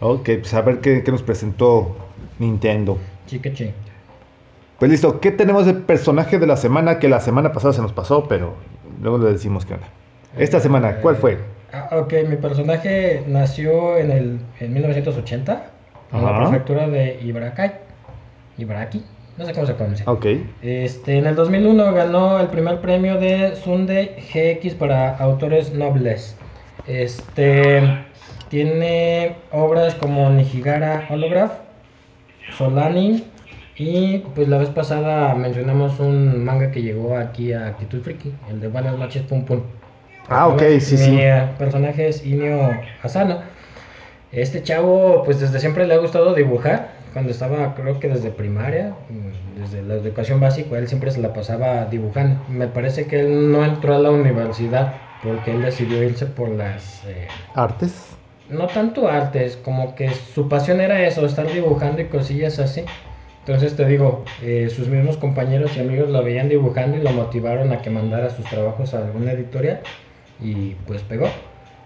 [0.00, 1.96] Ok, pues a ver qué, qué nos presentó
[2.40, 2.98] Nintendo.
[3.28, 3.70] Chique, chi.
[4.78, 7.92] Pues listo, ¿qué tenemos de personaje de la semana que la semana pasada se nos
[7.92, 8.54] pasó, pero
[9.02, 9.88] luego le decimos qué onda?
[10.36, 11.38] Esta semana, ¿cuál fue?
[11.72, 15.64] Ah, ok, mi personaje nació en, el, en 1980
[16.12, 17.72] en la prefectura de Ibaraki.
[18.58, 19.04] Ibaraki,
[19.36, 20.04] no sé cómo se pronuncia.
[20.08, 20.26] Ok.
[20.62, 26.36] Este, en el 2001 ganó el primer premio de Sunday GX para autores nobles.
[26.86, 27.82] Este,
[28.48, 31.52] tiene obras como Nijigara Holograph,
[32.56, 33.24] Solani
[33.78, 38.60] y pues la vez pasada mencionamos un manga que llegó aquí a Actitud Friki, el
[38.60, 39.60] de Buenas noches Pum Pum.
[40.28, 41.18] Ah, ok, sí, Mi sí.
[41.58, 42.70] personaje es Inio
[43.02, 43.38] Asano.
[44.30, 46.98] Este chavo, pues desde siempre le ha gustado dibujar.
[47.14, 51.32] Cuando estaba, creo que desde primaria, mm, desde la educación básica, él siempre se la
[51.32, 52.38] pasaba dibujando.
[52.48, 57.04] Me parece que él no entró a la universidad porque él decidió irse por las.
[57.06, 58.10] eh, Artes.
[58.50, 62.84] no tanto artes, como que su pasión era eso, estar dibujando y cosillas así.
[63.48, 67.72] Entonces te digo, eh, sus mismos compañeros y amigos lo veían dibujando y lo motivaron
[67.72, 69.80] a que mandara sus trabajos a alguna editorial
[70.38, 71.28] y pues pegó.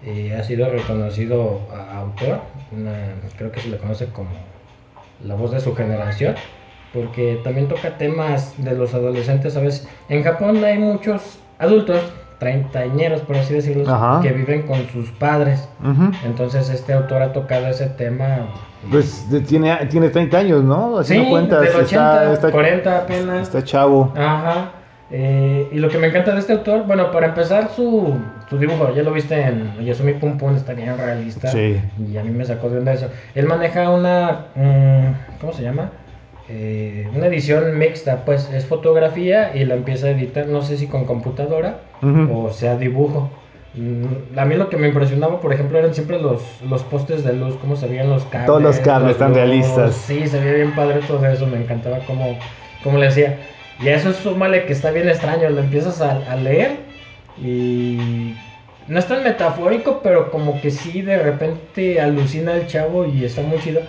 [0.05, 1.61] Eh, ha sido reconocido
[1.93, 2.41] autor,
[2.73, 4.31] una- creo que se le conoce como
[5.25, 6.35] la voz de su generación,
[6.93, 9.87] porque también toca temas de los adolescentes, ¿sabes?
[10.09, 12.01] En Japón hay muchos adultos,
[12.43, 14.21] treintañeros por así decirlo, Ajá.
[14.21, 15.69] que viven con sus padres.
[16.25, 18.49] Entonces este autor ha tocado ese tema.
[18.91, 20.99] Pues de- tiene, tiene 30 años, ¿no?
[20.99, 21.61] Así sí, cuentas.
[21.61, 23.43] del 80, está, está, 40 apenas.
[23.43, 24.13] está chavo.
[24.17, 24.73] Ajá.
[25.15, 28.15] Eh, y lo que me encanta de este autor, bueno, para empezar su,
[28.49, 31.49] su dibujo, ya lo viste en Yasumi Pum Pum, está bien realista.
[31.49, 31.81] Sí.
[32.11, 33.07] Y a mí me sacó de onda eso.
[33.35, 35.91] Él maneja una, mm, ¿cómo se llama?
[36.49, 40.89] Eh, una edición mixta, pues es fotografía y la empieza a editar, no sé si
[40.89, 42.47] con computadora Ujú.
[42.47, 43.31] o sea dibujo.
[43.75, 47.33] Mm, A mí lo que me impresionaba, por ejemplo, eran siempre los, los postes de
[47.33, 48.47] luz, cómo se veían los cables.
[48.47, 49.95] Todos los cables tan realistas.
[49.95, 52.37] Sí, se veía bien padre todo eso, me encantaba cómo,
[52.83, 53.39] cómo le hacía.
[53.81, 56.77] Y a eso súmale que está bien extraño, lo empiezas a, a leer
[57.43, 58.35] y
[58.89, 63.43] no es tan metafórico, pero como que sí de repente alucina el chavo y está
[63.43, 63.81] muy chido.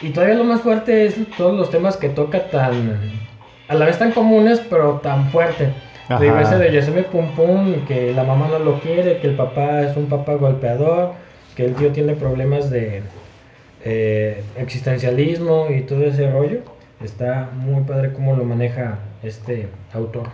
[0.00, 3.18] Y todavía lo más fuerte es todos los temas que toca tan,
[3.66, 5.72] a la vez tan comunes, pero tan fuerte.
[6.08, 6.20] Ajá.
[6.20, 9.82] Digo, ese de Yasumi Pum Pum, que la mamá no lo quiere, que el papá
[9.82, 11.12] es un papá golpeador,
[11.56, 13.02] que el tío tiene problemas de
[13.84, 16.60] eh, existencialismo y todo ese rollo.
[17.02, 20.28] Está muy padre cómo lo maneja este autor.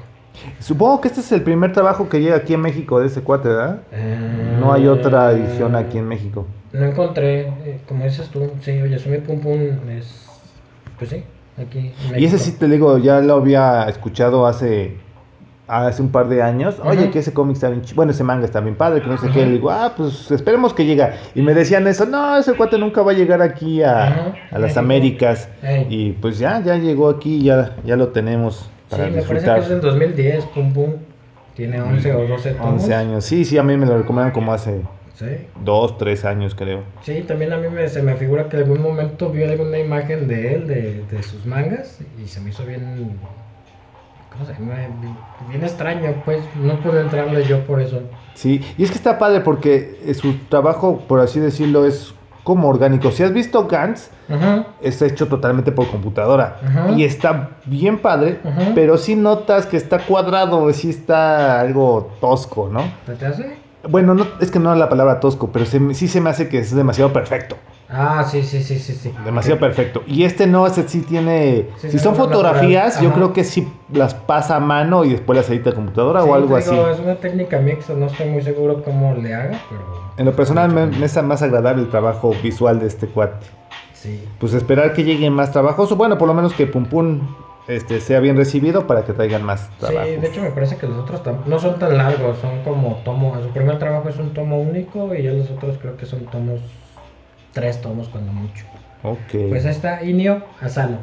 [0.60, 3.48] Supongo que este es el primer trabajo que llega aquí en México de ese cuate,
[3.48, 3.80] ¿verdad?
[3.92, 6.46] Eh, No hay otra edición aquí en México.
[6.72, 10.26] No encontré, eh, como dices tú, sí, Yasumi Pum Pum es,
[10.98, 11.22] pues sí,
[11.56, 14.96] aquí en Y ese sí te digo, ya lo había escuchado hace
[15.66, 16.76] hace un par de años.
[16.84, 19.16] Oye, que ese cómic está bien ch- bueno, ese manga está bien padre, que no
[19.16, 19.46] sé qué.
[19.46, 21.08] Le digo, ah, pues esperemos que llegue.
[21.34, 24.76] Y me decían eso, no, ese cuate nunca va a llegar aquí a, a las.
[24.76, 25.48] Américas.
[25.88, 29.56] Y pues ya, ya llegó aquí, ya, ya lo tenemos Sí, para me parece disfrutar.
[29.58, 30.90] que es del 2010, Pum Pum.
[31.54, 32.82] Tiene 11 o 12 tomos.
[32.82, 33.24] 11 años.
[33.24, 34.80] Sí, sí, a mí me lo recomendan como hace
[35.14, 35.26] Sí.
[35.64, 36.82] 2, 3 años, creo.
[37.02, 40.26] Sí, también a mí me, se me figura que en algún momento vi alguna imagen
[40.26, 43.16] de él, de, de sus mangas, y se me hizo bien.
[44.32, 44.74] ¿Cómo se llama?
[45.48, 46.40] Bien extraño, pues.
[46.60, 48.00] No pude entrarle yo por eso.
[48.34, 52.12] Sí, y es que está padre porque eh, su trabajo, por así decirlo, es
[52.44, 53.10] como orgánico.
[53.10, 54.66] Si has visto Gantz, Ajá.
[54.80, 56.58] está hecho totalmente por computadora.
[56.96, 58.38] Y está bien padre,
[58.74, 62.82] pero sí notas que está cuadrado, sí está algo tosco, ¿no?
[63.06, 63.63] ¿Se te hace?
[63.88, 66.58] Bueno, no, es que no la palabra tosco, pero se sí se me hace que
[66.58, 67.56] es demasiado perfecto.
[67.88, 68.92] Ah, sí, sí, sí, sí.
[68.94, 69.12] sí.
[69.24, 70.02] Demasiado perfecto.
[70.06, 71.68] Y este no, este sí tiene...
[71.78, 75.48] Sí, si son fotografías, yo creo que sí las pasa a mano y después las
[75.50, 76.70] edita a computadora Sí, o algo te así.
[76.70, 79.82] digo, Es una técnica mixta, no estoy muy seguro cómo le haga, pero.
[80.16, 83.46] En lo personal me, me es más agradable el trabajo visual de este cuate.
[83.92, 84.24] Sí.
[84.40, 87.20] Pues esperar que lleguen más trabajos, o bueno, por lo menos que Pum Pum
[87.68, 90.20] este, sea bien recibido para que traigan más Sí, trabajos.
[90.20, 93.34] de hecho me parece que los otros no son tan largos, son como tomo.
[93.42, 96.60] Su primer trabajo es un tomo único y ya los otros creo que son tomos,
[97.52, 98.64] tres tomos cuando mucho.
[99.02, 100.98] Ok, Pues ahí está Inio Asano.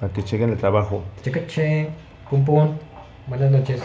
[0.00, 1.02] para que lleguen el trabajo.
[1.22, 1.88] Cheque che,
[2.30, 2.70] pum pum.
[3.26, 3.80] Buenas noches.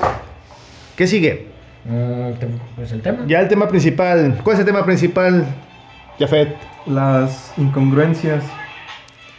[0.95, 1.47] ¿Qué sigue?
[1.86, 2.32] Mm,
[2.76, 3.19] pues el tema.
[3.28, 4.39] Ya el tema principal.
[4.43, 5.45] ¿Cuál es el tema principal,
[6.19, 6.56] Jafet?
[6.86, 8.43] Las incongruencias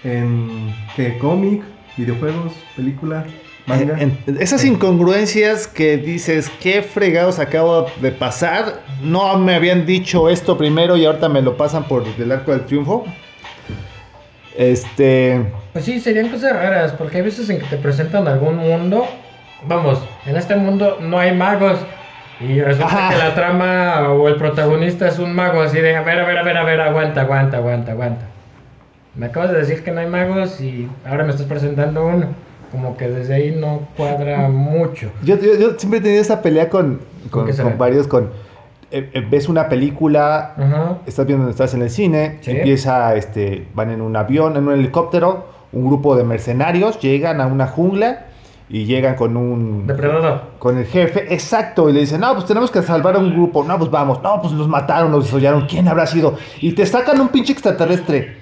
[0.04, 1.62] en que cómic,
[1.96, 3.24] videojuegos, película,
[3.66, 3.98] manga.
[4.00, 8.80] En- en- esas incongruencias que dices, ¿qué fregados acabo de pasar?
[9.02, 12.66] No me habían dicho esto primero y ahorita me lo pasan por el arco del
[12.66, 13.04] triunfo.
[14.56, 15.40] Este.
[15.72, 19.06] Pues sí, serían cosas raras, porque hay veces en que te presentan algún mundo.
[19.66, 21.78] Vamos, en este mundo no hay magos.
[22.40, 23.10] Y resulta Ajá.
[23.10, 26.38] que la trama o el protagonista es un mago, así de, a ver, a ver,
[26.38, 28.24] a ver, a ver, aguanta, aguanta, aguanta, aguanta.
[29.14, 32.26] Me acabas de decir que no hay magos y ahora me estás presentando uno.
[32.70, 35.10] como que desde ahí no cuadra mucho.
[35.22, 37.46] Yo, yo, yo siempre he tenido esa pelea con, con,
[37.76, 38.30] varios, con...
[38.90, 40.54] eh, eh, ves una película,
[41.06, 42.52] estás viendo, estás en el cine, Sí.
[42.52, 47.46] empieza, este, van en un avión, en un helicóptero, un grupo de mercenarios llegan a
[47.46, 48.26] una jungla
[48.70, 49.86] y llegan con un...
[49.86, 50.40] Depredador.
[50.58, 53.62] Con el jefe, exacto, y le dicen, no, pues tenemos que salvar a un grupo,
[53.64, 56.38] no, pues vamos, no, pues los mataron, los desollaron, ¿quién habrá sido?
[56.62, 58.40] Y te sacan un pinche extraterrestre.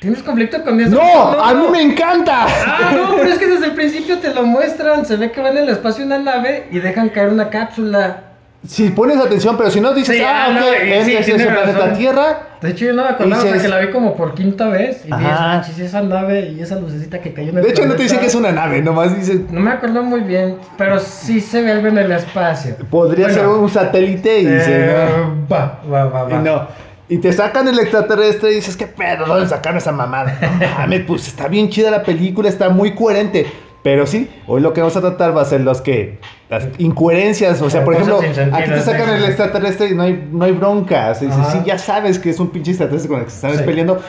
[0.00, 0.90] ¿Tienes conflicto con eso?
[0.96, 1.42] ¡No!
[1.42, 2.46] ¡A mí me encanta!
[2.66, 5.04] Ah, no, pero es que desde el principio te lo muestran.
[5.04, 8.22] Se ve que van en el espacio una nave y dejan caer una cápsula.
[8.66, 11.14] Si pones atención, pero si no dices, Sí, ah, ah, ok, no, y es, sí,
[11.16, 11.92] es tiene ese planeta.
[11.94, 14.68] Tierra, De hecho, yo no me acordaba Dices- hasta que la vi como por quinta
[14.68, 15.02] vez.
[15.06, 15.20] Y Ajá.
[15.22, 17.96] dices, manches, esa nave y esa lucecita que cayó en el De hecho, no te
[17.96, 18.02] planeta".
[18.02, 19.44] dice que es una nave, nomás dice.
[19.50, 22.76] No me acuerdo muy bien, pero sí se ve algo en el espacio.
[22.90, 24.94] Podría Bueno, ser un satélite y eh,
[25.26, 25.46] no.
[25.50, 26.30] Va, va, va, va.
[26.32, 26.68] Y no.
[27.10, 29.26] Y te sacan el extraterrestre y dices, ¿qué pedo?
[29.26, 30.38] ¿Dónde sacaron esa mamada?
[30.60, 33.46] No mames, pues está bien chida la película, está muy coherente.
[33.82, 36.18] Pero sí, hoy lo que vamos a tratar va a ser los que.
[36.48, 37.60] Las incoherencias.
[37.62, 40.52] O sea, por ejemplo, sentido, aquí te sacan el extraterrestre y no hay, no hay
[40.52, 41.10] bronca.
[41.10, 43.36] O sea, dices, sí, ya sabes que es un pinche extraterrestre con el que se
[43.36, 43.64] están Sí.
[43.64, 44.00] peleando.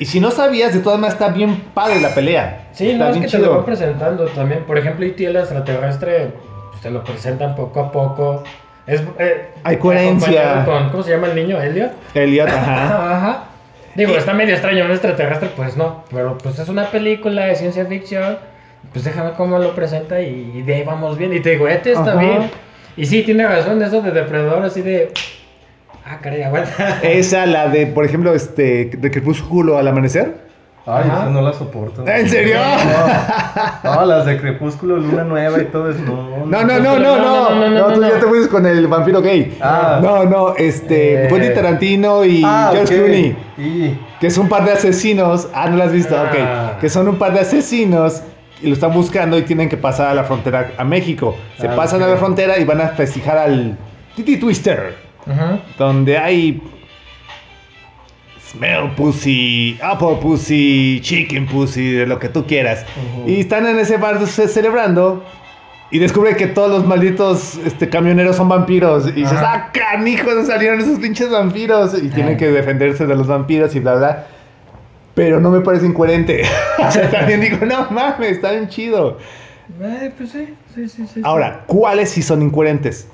[0.00, 2.68] Y si no sabías, de todas maneras está bien padre la pelea.
[2.72, 4.64] Sí, está no, es que te lo van presentando también.
[4.64, 5.24] Por ejemplo, E.T.
[5.26, 6.32] el extraterrestre,
[6.70, 8.42] pues te lo presentan poco a poco.
[8.88, 10.64] Es, eh, Hay coherencia.
[10.64, 11.60] Con, ¿Cómo se llama el niño?
[11.60, 11.92] ¿Elliot?
[12.14, 13.16] Elliot, ajá.
[13.16, 13.44] Ajá.
[13.94, 16.04] Digo, está medio extraño, un extraterrestre, pues no.
[16.10, 18.38] Pero pues es una película de ciencia ficción.
[18.92, 21.34] Pues déjame cómo lo presenta y, y de ahí vamos bien.
[21.34, 22.20] Y te digo, este está Ajá.
[22.20, 22.50] bien.
[22.96, 25.12] Y sí, tiene razón, eso de depredador, así de.
[26.04, 27.00] Ah, caray, aguanta.
[27.02, 30.47] Esa, la de, por ejemplo, este, de Crepúsculo al amanecer.
[30.90, 31.20] Ay, Ajá.
[31.22, 32.06] esa no la soporto.
[32.08, 32.56] ¿En serio?
[33.84, 36.00] No, no, las de Crepúsculo, Luna Nueva y todo eso.
[36.02, 37.50] No, No, no, no, no, no.
[37.54, 38.20] no, no, No, tú no, ya no.
[38.20, 39.56] te fuiste con el vampiro gay.
[39.60, 40.00] Ah.
[40.02, 41.28] No, no, este, Eh.
[41.28, 42.94] Quentin Tarantino y Ah, George.
[42.96, 43.36] Clooney.
[43.58, 45.48] Y Que es un par de asesinos.
[45.54, 46.72] Ah, no lo has visto, Ah.
[46.74, 46.80] ok.
[46.80, 48.22] Que son un par de asesinos
[48.62, 51.36] y lo están buscando y tienen que pasar a la frontera a México.
[51.60, 53.76] Se Ah, pasan a la frontera y van a festejar al
[54.16, 54.96] Titi Twister.
[55.30, 55.58] Ajá.
[55.78, 56.62] Donde hay
[58.50, 62.84] Smell Pussy, Apple Pussy, Chicken Pussy, de lo que tú quieras.
[63.26, 65.24] Y están en ese bar ce- celebrando
[65.90, 69.06] y descubre que todos los malditos este, camioneros son vampiros.
[69.08, 71.94] Y dices, ah, canijos, salieron esos pinches vampiros.
[72.02, 72.36] Y tienen Ay.
[72.38, 74.26] que defenderse de los vampiros y bla, bla.
[75.14, 76.42] Pero no me parece incoherente.
[76.78, 79.18] o sea, también digo, no mames, está bien chido.
[79.82, 81.20] Eh, pues sí, sí, sí, sí.
[81.22, 83.08] Ahora, ¿cuáles sí son incoherentes?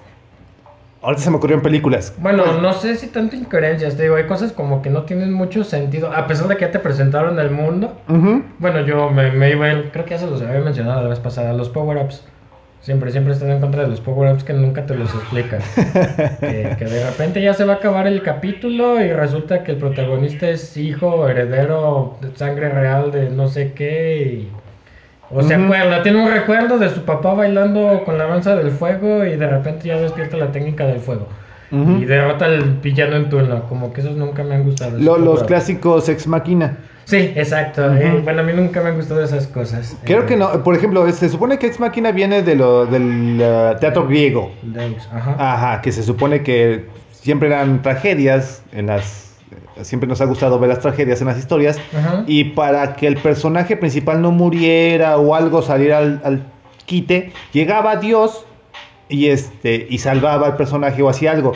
[1.04, 2.14] Ahorita se me ocurrió en películas.
[2.16, 5.62] Bueno, no sé si tanto incoherencias, te digo, hay cosas como que no tienen mucho
[5.62, 7.92] sentido, a pesar de que ya te presentaron el mundo.
[8.58, 11.08] Bueno, yo me, me iba, a ir- creo que ya se los había mencionado la
[11.10, 12.24] vez pasada, los power-ups.
[12.80, 15.60] Siempre, siempre estado en contra de los power-ups que nunca te los explican.
[16.40, 19.78] que, que de repente ya se va a acabar el capítulo y resulta que el
[19.78, 24.22] protagonista es hijo, heredero, de sangre real de no sé qué.
[24.22, 24.52] y-
[25.30, 25.64] o se Ujú.
[25.64, 29.46] acuerda, tiene un recuerdo de su papá bailando con la danza del fuego y de
[29.46, 31.28] repente ya despierta la técnica del fuego.
[31.72, 33.64] Y derrota al villano en turno.
[33.68, 34.96] Como que esos nunca me han gustado.
[34.96, 36.76] Lo- los clásicos ex máquina.
[37.04, 37.92] Sí, exacto.
[37.96, 39.96] Eh, bueno, a mí nunca me han gustado esas cosas.
[40.04, 40.62] Creo Eh, que no.
[40.62, 44.52] Por ejemplo, se supone que ex máquina viene de lo, del eh, teatro griego.
[44.62, 45.34] Deus, ajá.
[45.36, 49.33] Ajá, que se supone que siempre eran tragedias en las.
[49.82, 51.78] Siempre nos ha gustado ver las tragedias en las historias.
[51.96, 52.24] Ajá.
[52.26, 56.46] Y para que el personaje principal no muriera o algo saliera al, al
[56.86, 58.44] quite, llegaba Dios
[59.08, 61.52] y este y salvaba al personaje o hacía algo.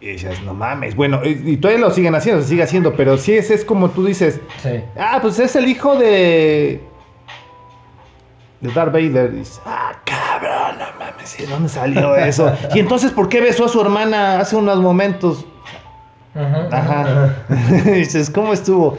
[0.00, 3.16] Y dices, no mames, bueno, y, y todavía lo siguen haciendo, se sigue haciendo, pero
[3.16, 4.80] sí es, es como tú dices, Sí.
[4.98, 6.80] ah, pues es el hijo de.
[8.62, 9.30] de Darth Vader.
[9.34, 12.52] Y dices, ah, cabrón, no mames, ¿de dónde salió eso?
[12.74, 15.44] y entonces, ¿por qué besó a su hermana hace unos momentos?
[16.34, 16.68] Ajá.
[16.70, 17.34] Ajá.
[17.92, 18.98] dices, ¿cómo estuvo?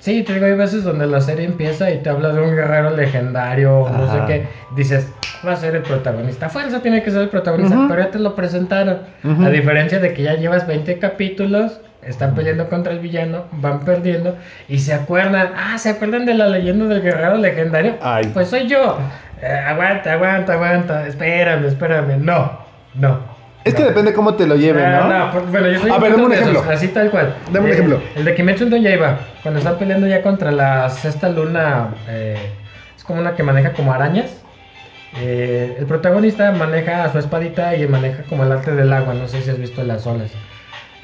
[0.00, 2.90] Sí, te digo, hay veces donde la serie empieza y te habla de un guerrero
[2.90, 4.26] legendario, no sé Ajá.
[4.26, 4.46] qué.
[4.76, 5.08] Dices,
[5.46, 6.50] va a ser el protagonista.
[6.50, 8.98] Fuerza tiene que ser el protagonista, pero ya te lo presentaron.
[9.22, 14.36] A diferencia de que ya llevas 20 capítulos, están peleando contra el villano, van perdiendo
[14.68, 15.52] y se acuerdan.
[15.56, 17.94] Ah, ¿se acuerdan de la leyenda del guerrero legendario?
[18.02, 18.30] Ay.
[18.34, 18.98] Pues soy yo.
[19.40, 21.06] Eh, aguanta, aguanta, aguanta.
[21.06, 22.18] Espérame, espérame.
[22.18, 22.58] No,
[22.94, 23.33] no.
[23.64, 23.88] Es que no.
[23.88, 25.18] depende cómo te lo lleven, Ah, ¿no?
[25.26, 26.70] no, por- bueno, yo soy A un ver, dame un esos, ejemplo.
[26.70, 27.34] así tal cual.
[27.50, 28.00] Dame un Eh, ejemplo.
[28.14, 32.36] El de Kimetsu no Yaiba, cuando están peleando ya contra la sexta luna, eh,
[32.96, 34.42] es como una que maneja como arañas.
[35.16, 39.40] Eh, el protagonista maneja su espadita y maneja como el arte del agua, no sé
[39.42, 40.32] si has visto las olas.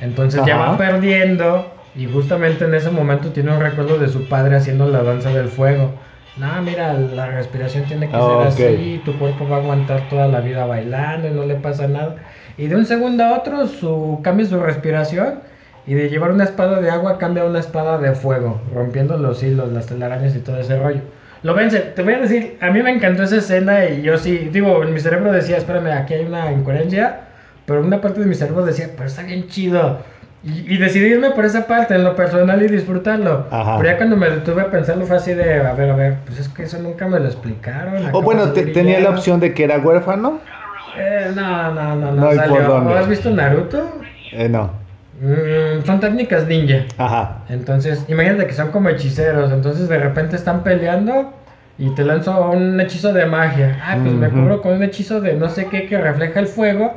[0.00, 0.72] Entonces ya Ajá.
[0.72, 5.02] va perdiendo y justamente en ese momento tiene un recuerdo de su padre haciendo la
[5.02, 5.92] danza del fuego.
[6.36, 8.74] No, mira, la respiración tiene que Ah, ser ok.
[8.74, 12.16] así, tu cuerpo va a aguantar toda la vida bailando y no le pasa nada.
[12.58, 15.40] Y de un segundo a otro su, cambia su respiración
[15.86, 19.42] y de llevar una espada de agua cambia a una espada de fuego, rompiendo los
[19.42, 21.00] hilos, las telarañas y todo ese rollo.
[21.42, 21.78] lo vence.
[21.80, 24.92] Te voy a decir, a mí me encantó esa escena y yo sí, digo, en
[24.92, 27.20] mi cerebro decía, espérame, aquí hay una incoherencia,
[27.66, 29.98] pero una parte de mi cerebro decía, pero está bien chido.
[30.42, 33.46] Y, y decidí irme por esa parte, en lo personal y disfrutarlo.
[33.50, 33.76] Ajá.
[33.78, 36.38] Pero ya cuando me detuve a pensarlo fue así de, a ver, a ver, pues
[36.40, 38.08] es que eso nunca me lo explicaron.
[38.12, 40.38] O bueno, te- tenía la opción de que era huérfano.
[40.96, 42.62] Eh, no, no, no, no, No hay por salió.
[42.68, 42.92] dónde.
[42.94, 43.90] ¿O ¿Has visto Naruto?
[44.32, 44.70] Eh, no.
[45.20, 46.84] Mm, son técnicas ninja.
[46.98, 47.38] Ajá.
[47.48, 49.52] Entonces, imagínate que son como hechiceros.
[49.52, 51.32] Entonces, de repente están peleando
[51.78, 53.78] y te lanzo un hechizo de magia.
[53.84, 56.94] Ah, pues me cubro con un hechizo de no sé qué que refleja el fuego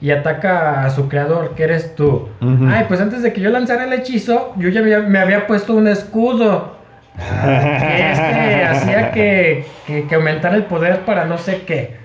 [0.00, 2.28] y ataca a su creador, que eres tú.
[2.68, 5.46] Ay, pues antes de que yo lanzara el hechizo, yo ya me, había- me había
[5.46, 6.76] puesto un escudo.
[7.16, 11.96] Que este hacía que, que, que aumentara el poder para no sé qué.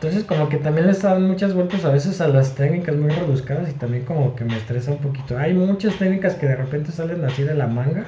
[0.00, 3.68] Entonces como que también le dan muchas vueltas a veces a las técnicas muy rebuscadas
[3.68, 5.36] y también como que me estresa un poquito.
[5.36, 8.04] Hay muchas técnicas que de repente salen así de la manga.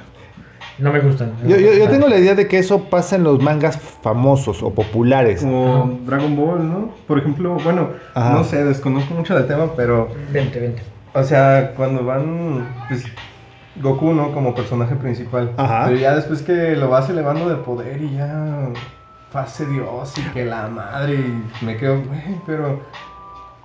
[0.77, 1.33] No me gustan.
[1.45, 4.73] Yo, yo, yo tengo la idea de que eso pasa en los mangas famosos o
[4.73, 5.41] populares.
[5.41, 6.91] Como Dragon Ball, ¿no?
[7.09, 8.35] Por ejemplo, bueno, Ajá.
[8.35, 10.83] no sé, desconozco mucho del tema, pero, Vente, vente.
[11.13, 13.03] o sea, cuando van, pues,
[13.81, 14.31] Goku, ¿no?
[14.31, 15.51] Como personaje principal.
[15.57, 15.87] Ajá.
[15.87, 18.69] Pero ya después que lo vas elevando de poder y ya
[19.31, 22.79] fase Dios y que la madre y me quedo, güey, pero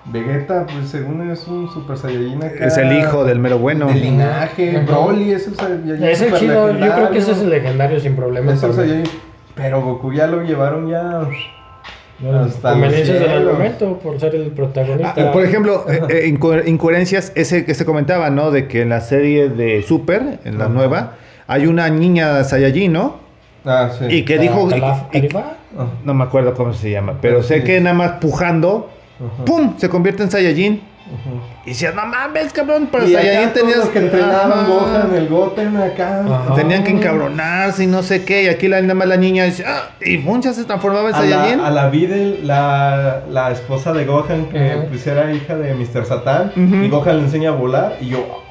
[0.06, 3.86] Vegeta, pues según es un Super Saiyajin acá, Es el hijo del mero bueno.
[3.88, 4.78] de linaje.
[4.86, 8.14] Broly es el Saiyajin Es el chido, yo creo que ese es el legendario sin
[8.14, 8.52] problema.
[8.52, 8.88] Es el para mí.
[8.90, 9.18] Saiyajin.
[9.56, 11.26] Pero Goku ya lo llevaron ya
[12.20, 15.14] Bueno, hasta conveniencias del argumento por ser el protagonista.
[15.16, 18.52] Ah, por ejemplo, eh, eh, inco- incoherencias, ese que se comentaba, ¿no?
[18.52, 20.72] De que en la serie de Super, en la Ajá.
[20.74, 21.12] nueva,
[21.48, 23.25] hay una niña Saiyajin, ¿no?
[23.66, 24.04] Ah, sí.
[24.08, 24.68] Y que dijo...
[24.70, 25.44] y- Calaf- y- Califa?
[25.78, 27.64] Ah, no me acuerdo cómo se llama, pero sé Sí.
[27.64, 29.74] que nada más pujando, ajá, ¡pum!
[29.76, 30.80] Se convierte en Saiyajin.
[31.06, 31.30] ajá.
[31.66, 34.66] Y decía, no mames, cabrón, pero y Saiyajin tenías los que entrenaban.
[34.68, 36.20] Gohan, el Goten acá.
[36.24, 36.54] Ajá.
[36.54, 38.44] Tenían que encabronarse y no sé qué.
[38.44, 40.40] Y aquí la, nada más la niña dice, ah, y ¡pum!
[40.40, 41.58] ya se transformaba en A Saiyajin.
[41.58, 44.84] la, a la Videl, la, la esposa de Gohan, que Ajá.
[44.88, 46.06] pues era hija de Mr.
[46.06, 48.45] Satan, y Gohan le enseña a volar, y yo...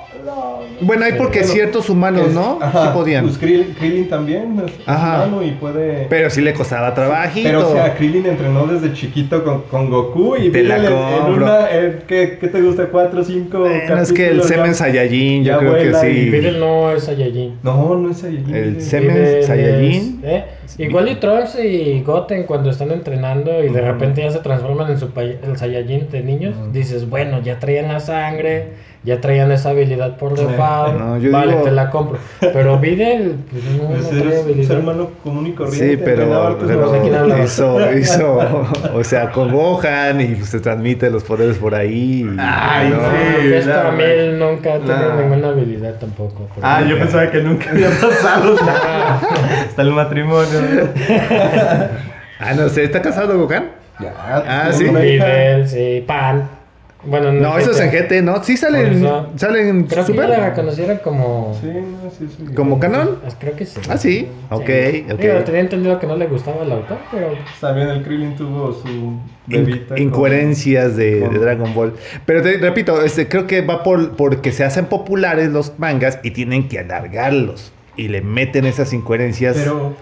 [0.82, 2.60] Bueno, hay porque Bueno, ciertos humanos, es- ¿no?
[2.62, 3.26] Ajá, sí podían.
[3.26, 5.26] Pues Krill- Krillin también es Ajá.
[5.28, 6.08] humano y puede...
[6.10, 7.48] Pero sí le costaba trabajito.
[7.48, 11.70] Pero, o sea, Krillin entrenó desde chiquito con, con Goku y Te la en, una...
[11.72, 12.86] en- ¿qué, qué te gusta?
[12.88, 16.30] ¿Cuatro, cinco Bueno, es que el semen Ya- Saiyajin, yo ya creo que sí.
[16.30, 17.54] Videl no es Saiyajin.
[17.64, 18.56] No, no es Saiyajin.
[18.56, 20.22] El semen Saiyajin.
[20.24, 20.46] ¿eh?
[20.78, 25.00] Igual y Trunks y Goten cuando están entrenando y de repente ya se transforman en
[25.00, 28.74] su el Saiyajin de niños, dices, bueno, ya traían la sangre,
[29.04, 32.18] ya traían esa habilidad por default, No, yo vale, digo- te la compro.
[32.40, 34.68] Pero Videl, pues no, Pues no eres trae un habilidad.
[34.68, 35.90] ser humano común y corriente.
[35.96, 41.58] Sí, pero, no sé hizo, hizo, o sea, con Gohan y se transmite los poderes
[41.60, 42.22] por ahí.
[42.24, 42.98] y- Ay, ¿no?
[42.98, 43.54] sí.
[43.54, 45.22] Esto nah, a mí él nunca ha tenido Nah.
[45.22, 46.48] ninguna habilidad tampoco.
[46.64, 49.22] Ah, yo pensaba que nunca había pasado nada.
[49.68, 50.55] Hasta el matrimonio.
[52.40, 53.70] Ah, no sé, ¿está casado Gohan?
[54.00, 54.86] Ya, Ah, sí.
[55.68, 56.50] sí, Pan.
[57.08, 58.44] Bueno, No, eso es en GT, ¿no?
[58.44, 60.28] Sí salen, salen Creo que super.
[60.28, 61.56] yo la reconociera como...
[61.62, 62.46] Sí, no, sí, sí.
[62.56, 63.20] ¿Como canon?
[63.40, 63.80] Creo que sí.
[63.88, 64.28] Ah, sí.
[64.50, 64.62] Ok,
[65.12, 65.20] ok.
[65.20, 67.38] Digo, tenía entendido que no le gustaba el autor, pero...
[67.62, 71.94] También el Krillin tuvo su In- con- incoherencias de, Dragon Ball.
[72.26, 76.32] Pero te repito, este, creo que va por porque se hacen populares los mangas y
[76.32, 77.72] tienen que alargarlos.
[77.96, 79.56] Y le meten esas incoherencias.
[79.58, 79.96] Pero.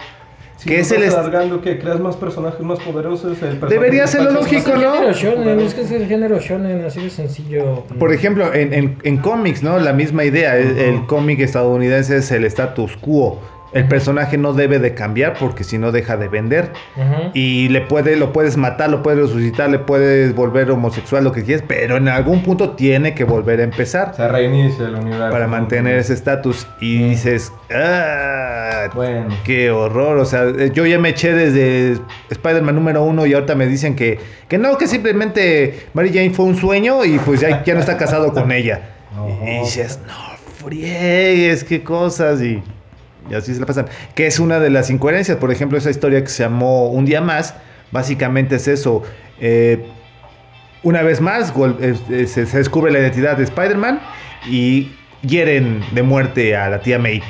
[0.63, 3.31] Si ¿Qué ¿Qué es es el alargando que creas más personajes más poderosos.
[3.41, 4.93] El personaje Debería ser lo lógico, ¿no?
[4.93, 7.83] género shonen, es que es el género shonen, así de sencillo.
[7.99, 9.77] Por ejemplo, en, en- en cómics, ¿no?
[9.77, 10.55] La misma idea.
[10.57, 11.07] El, el Ujú.
[11.07, 13.41] cómic estadounidense es el status quo.
[13.73, 16.71] El personaje no debe de cambiar porque si no deja de vender.
[17.33, 21.43] Y le puede, lo puedes matar, lo puedes resucitar, le puedes volver homosexual, lo que
[21.43, 25.31] quieras, pero en algún punto tiene que volver a empezar Se reinicia el universo.
[25.31, 26.67] para mantener ese estatus.
[26.79, 29.35] Y dices, ah, Bueno.
[29.43, 30.17] qué horror.
[30.17, 33.95] O sea, eh, yo ya me eché desde Spider-Man número uno y ahorita me dicen
[33.95, 37.79] que, que no, que simplemente Mary Jane fue un sueño y pues ya, ya no
[37.79, 38.81] está casado con ella.
[39.45, 40.13] Y, y dices, no
[40.65, 42.41] friegues, qué cosas.
[42.41, 42.63] Y,
[43.29, 43.85] y así se la pasan.
[44.15, 45.37] Que es una de las incoherencias.
[45.37, 47.53] Por ejemplo, esa historia que se llamó Un día más,
[47.91, 49.03] básicamente es eso.
[49.39, 49.85] Eh,
[50.83, 51.53] una vez más,
[52.27, 54.01] se descubre la identidad de Spider-Man
[54.49, 57.21] y hieren de muerte a la tía May.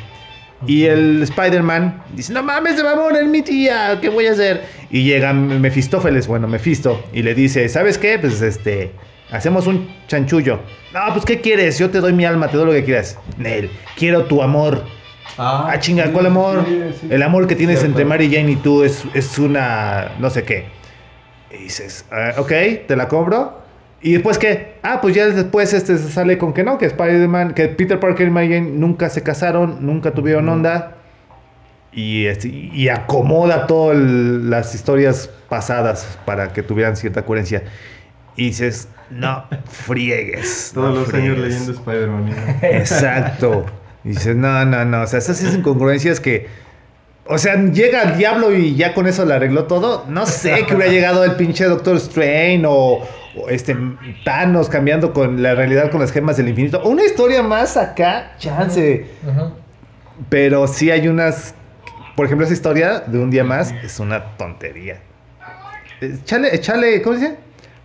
[0.66, 4.32] Y el Spider-Man dice, no mames, se va a morir mi tía, ¿qué voy a
[4.32, 4.64] hacer?
[4.90, 8.18] Y llega Mefistófeles, bueno, Mefisto, y le dice, ¿sabes qué?
[8.18, 8.92] Pues este,
[9.32, 10.60] hacemos un chanchullo.
[10.94, 11.78] No, pues ¿qué quieres?
[11.80, 13.20] Yo te doy mi alma, te doy lo que quieras.
[13.38, 14.84] Nel, quiero tu amor.
[15.38, 16.66] Ah, chinga, sí, ¿cuál amor?
[16.68, 17.08] sí, sí.
[17.10, 17.92] El amor que tienes Cierto.
[18.00, 20.66] entre Mary Jane y tú es, es una no sé qué.
[21.52, 22.52] Y dices, "Ah, ok,
[22.88, 23.62] te la cobro.
[24.02, 24.76] ¿Y después qué?
[24.84, 28.28] Ah, pues ya después este se sale con que no, que Spider-Man, que Peter Parker
[28.28, 30.98] y Mary Jane nunca se casaron, nunca tuvieron onda.
[31.96, 37.64] y, este, y acomoda todas las historias pasadas para que tuvieran cierta coherencia.
[38.36, 40.72] Y dices, no friegues.
[40.74, 41.54] Todos no los años friegues".
[41.54, 42.26] leyendo Spider-Man.
[42.30, 42.68] ¿no?
[42.68, 43.66] Exacto.
[44.04, 45.04] Y dices, no, no, no.
[45.04, 46.48] O sea, esas incongruencias que.
[47.26, 50.06] O sea, llega el diablo y ya con eso le arregló todo.
[50.10, 53.00] No sé que hubiera llegado el pinche Doctor Strange o,
[53.38, 53.78] o este
[54.26, 56.84] Thanos cambiando con la realidad con las gemas del infinito.
[56.84, 59.06] Una historia más acá, chance.
[60.30, 61.56] Pero sí hay unas.
[62.18, 65.00] Por ejemplo, esa historia de un día más es una tontería.
[66.02, 67.38] Échale, échale, ¿cómo se dice?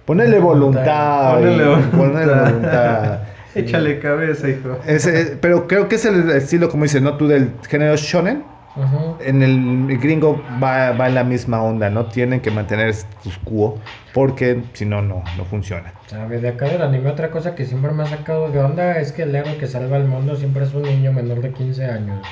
[0.04, 1.34] Ponele voluntad.
[1.34, 1.98] Ponele voluntad.
[1.98, 3.18] ponele voluntad.
[3.54, 4.78] Échale cabeza, hijo.
[4.86, 7.16] Ese- pero creo que es el estilo, como dices, ¿no?
[7.16, 8.44] Tú del género shonen.
[8.76, 9.16] Ujú.
[9.20, 12.06] En el gringo va, va en la misma onda, ¿no?
[12.06, 13.80] Tienen que mantener status quo
[14.14, 15.92] porque si no, no, no funciona.
[16.06, 16.40] ¿Sabe?
[16.40, 19.22] De acá del anime, otra cosa que siempre me ha sacado de onda es que
[19.24, 22.24] el héroe que salva al mundo siempre es un niño menor de 15 años.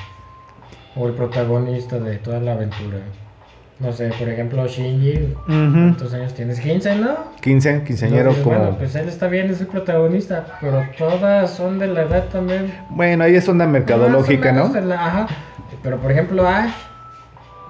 [0.95, 2.99] O el protagonista de toda la aventura.
[3.79, 5.35] No sé, por ejemplo, Shinji.
[5.45, 5.45] Ujú.
[5.47, 6.59] ¿Cuántos años tienes?
[6.59, 7.15] 15, ¿no?
[7.41, 8.57] 15, quinceañero Entonces, como...
[8.57, 12.73] Bueno, pues él está bien, es el protagonista, pero todas son de la edad también.
[12.89, 14.73] Bueno, ahí es onda mercadológica, ¿no?
[14.81, 15.27] la- ajá.
[15.83, 16.71] Pero por ejemplo, Ash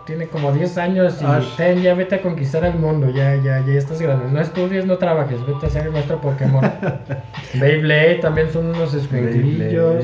[0.07, 1.55] tiene como 10 años y Ash.
[1.57, 4.31] ten, ya vete a conquistar el mundo, ya, ya, ya estás grande.
[4.31, 6.63] No estudies, no trabajes, vete a ser nuestro Pokémon.
[7.53, 8.95] Beyblade también son unos.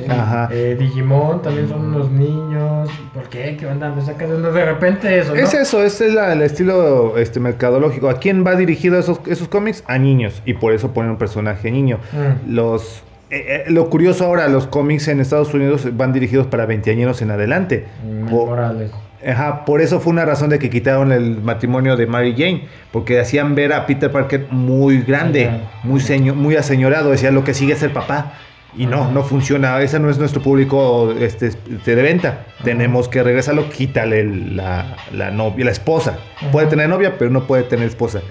[0.10, 0.50] Ajá.
[0.52, 2.90] Eh, Digimon también son unos niños.
[3.14, 3.56] ¿Por qué?
[3.58, 3.90] ¿Qué onda?
[3.90, 5.42] Me sacas de de repente eso, ¿no?
[5.42, 8.10] Es eso, ese es la- el estilo este, mercadológico.
[8.10, 9.84] ¿A quién va dirigido esos, esos cómics?
[9.88, 10.42] A niños.
[10.46, 12.00] Y por eso ponen un personaje niño.
[12.12, 12.54] Mm.
[12.54, 17.22] Los, eh, eh, lo curioso ahora, los cómics en Estados Unidos van dirigidos para veinteañeros
[17.22, 17.86] en adelante.
[18.06, 18.92] Mm, Morales.
[19.28, 23.20] Ajá, por eso fue una razón de que quitaron el matrimonio de Mary Jane, porque
[23.20, 25.50] hacían ver a Peter Parker muy grande,
[25.84, 28.34] muy seño- muy aseñorado, decía lo que sigue es el papá.
[28.76, 29.12] Y no, Ajá.
[29.12, 32.48] no funciona, ese no es nuestro público este, este, de venta.
[32.64, 36.18] Tenemos que regresarlo, quítale la, la novia, la esposa.
[36.52, 38.22] Puede tener novia, pero no puede tener esposa.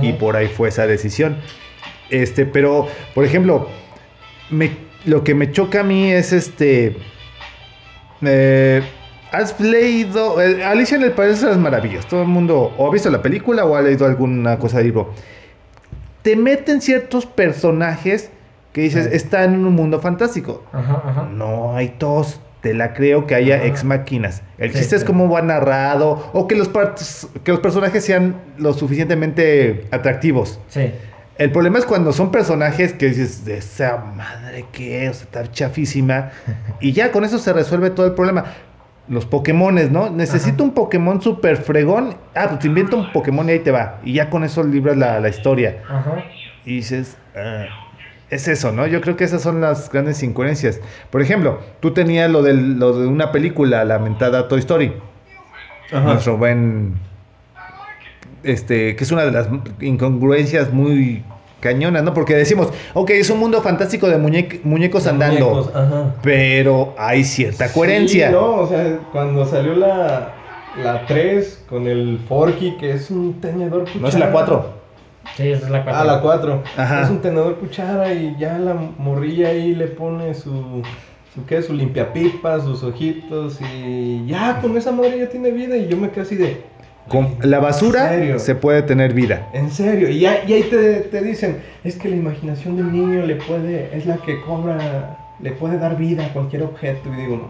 [0.00, 1.36] Y por ahí fue esa decisión.
[2.08, 3.68] Este, pero, por ejemplo,
[4.48, 4.70] me-
[5.04, 6.96] lo que me choca a mí es este.
[8.22, 8.82] eh,
[9.32, 12.06] ¿Has leído eh, Alicia en el País de las Maravillas?
[12.06, 15.10] Todo el mundo o ha visto la película o ha leído alguna cosa de libro.
[16.22, 18.30] Te meten ciertos personajes
[18.72, 19.16] que dices, Sí.
[19.16, 20.64] están en un mundo fantástico.
[20.72, 21.28] Ajá, ajá.
[21.32, 22.40] No hay tos.
[22.60, 23.64] Te la creo que haya Ajá.
[23.66, 24.42] ex máquinas.
[24.58, 28.74] El Sí, chiste es cómo va narrado o que los, que los personajes sean lo
[28.74, 30.60] suficientemente atractivos.
[30.68, 30.92] Sí.
[31.38, 36.32] El problema es cuando son personajes que dices, de esa madre que es, está chafísima.
[36.82, 38.44] y ya con eso se resuelve todo el problema.
[39.10, 40.08] Los Pokémones, ¿no?
[40.08, 40.62] Necesito Ajá.
[40.62, 42.16] un Pokémon super fregón.
[42.34, 43.98] Ah, pues te inventa un Pokémon y ahí te va.
[44.04, 45.82] Y ya con eso libras la, la historia.
[45.88, 46.24] Ajá.
[46.64, 47.64] Y dices, ah,
[48.30, 48.86] es eso, ¿no?
[48.86, 50.80] Yo creo que esas son las grandes incoherencias.
[51.10, 54.92] Por ejemplo, tú tenías lo, del- lo de una película lamentada Toy Story.
[55.92, 56.04] Ajá.
[56.04, 56.94] Nuestro buen.
[58.42, 59.48] Este, que es una de las
[59.80, 61.22] incongruencias muy
[61.60, 62.14] cañonas, ¿no?
[62.14, 65.50] Porque decimos, ok, es un mundo fantástico de muñe- muñecos andando.
[65.50, 66.14] Muñecos, ajá.
[66.22, 68.28] Pero hay cierta coherencia.
[68.28, 70.34] Sí, no, o sea, cuando salió la,
[70.76, 74.00] la 3 con el Forky, que es un tenedor cuchara.
[74.00, 74.80] No es la 4.
[75.36, 76.00] Sí, esa es la cuatro.
[76.00, 76.62] Ah, la 4.
[76.76, 77.02] Ajá.
[77.02, 80.82] Es un tenedor cuchara y ya la morrilla ahí le pone su,
[81.34, 81.62] su ¿qué?
[81.62, 86.10] Su limpiapipas, sus ojitos y ya con esa madre ya tiene vida y yo me
[86.10, 86.62] quedé así de...
[87.10, 89.48] Con la ¿En basura se puede tener vida.
[89.52, 93.26] En serio, y, ya, y ahí te, te dicen, es que la imaginación del niño
[93.26, 97.08] le puede, es la que cobra, le puede dar vida a cualquier objeto.
[97.12, 97.48] Y digo, no,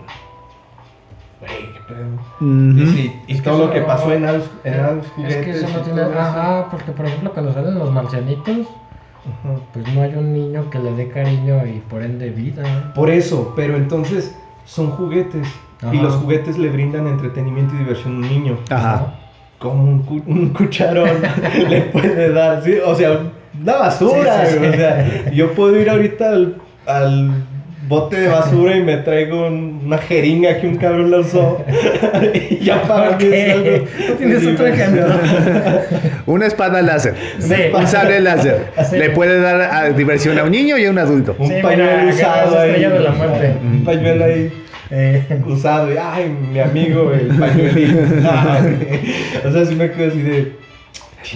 [1.40, 2.06] güey, qué pedo.
[2.40, 2.92] Y, Ujú.
[2.92, 5.50] sí, y Es que todo lo que pasó en Alf, en Alf Es Juguetes que
[5.50, 6.00] eso no y tiene.
[6.02, 9.60] Ajá, porque por ejemplo, cuando salen los marcianitos, Ajá.
[9.74, 12.92] pues no hay un niño que le dé cariño y por ende vida.
[12.94, 14.34] Por eso, pero entonces
[14.64, 15.46] son juguetes.
[15.82, 16.02] Y Ajá.
[16.02, 18.56] los juguetes le brindan entretenimiento y diversión a un niño.
[18.70, 19.16] Ajá.
[19.60, 21.08] Como un, cu- un cucharón
[21.68, 22.74] le puede dar, ¿sí?
[22.84, 23.18] O sea,
[23.60, 24.46] una basura.
[24.46, 24.68] Sí, sí, sí.
[24.68, 26.56] O sea, yo puedo ir ahorita al,
[26.86, 27.30] al
[27.86, 31.62] bote de basura y me traigo un- una jeringa que un cabrón la usó.
[32.50, 33.66] y ya para mí es Ok.
[33.66, 33.86] algo.
[34.08, 35.06] ¿Tú tienes otro diversión.
[36.26, 37.14] Una espada láser.
[37.38, 37.54] Sí.
[37.74, 38.64] Un sable láser.
[38.88, 38.96] Sí.
[38.96, 41.36] Le puede dar ah, diversión a un niño y a un adulto.
[41.38, 42.68] Un Sí, pañuelo usado ahí.
[42.70, 43.54] estrella de la muerte.
[43.62, 44.50] Un pañuelo ahí
[44.90, 47.98] Eh, usado y ay mi amigo el pañuelito
[49.48, 50.52] o sea si me quedo así de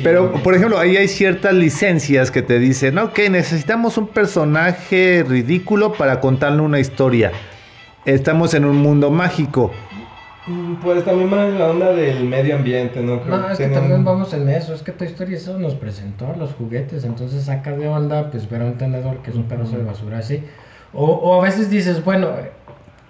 [0.03, 5.93] Pero, por ejemplo, ahí hay ciertas licencias que te dicen, ok, necesitamos un personaje ridículo
[5.93, 7.31] para contarle una historia.
[8.05, 9.71] Estamos en un mundo mágico.
[10.47, 13.69] Mm, pues también va en la onda del medio ambiente no Creo no, es que
[13.69, 14.75] también vamos en eso.
[14.75, 17.05] Es que Toy Story eso nos presentó los juguetes.
[17.05, 20.19] Entonces saca de onda, pues ver a un tenedor que es un pedazo de basura
[20.19, 20.43] así.
[20.93, 22.29] O, o a veces dices, bueno,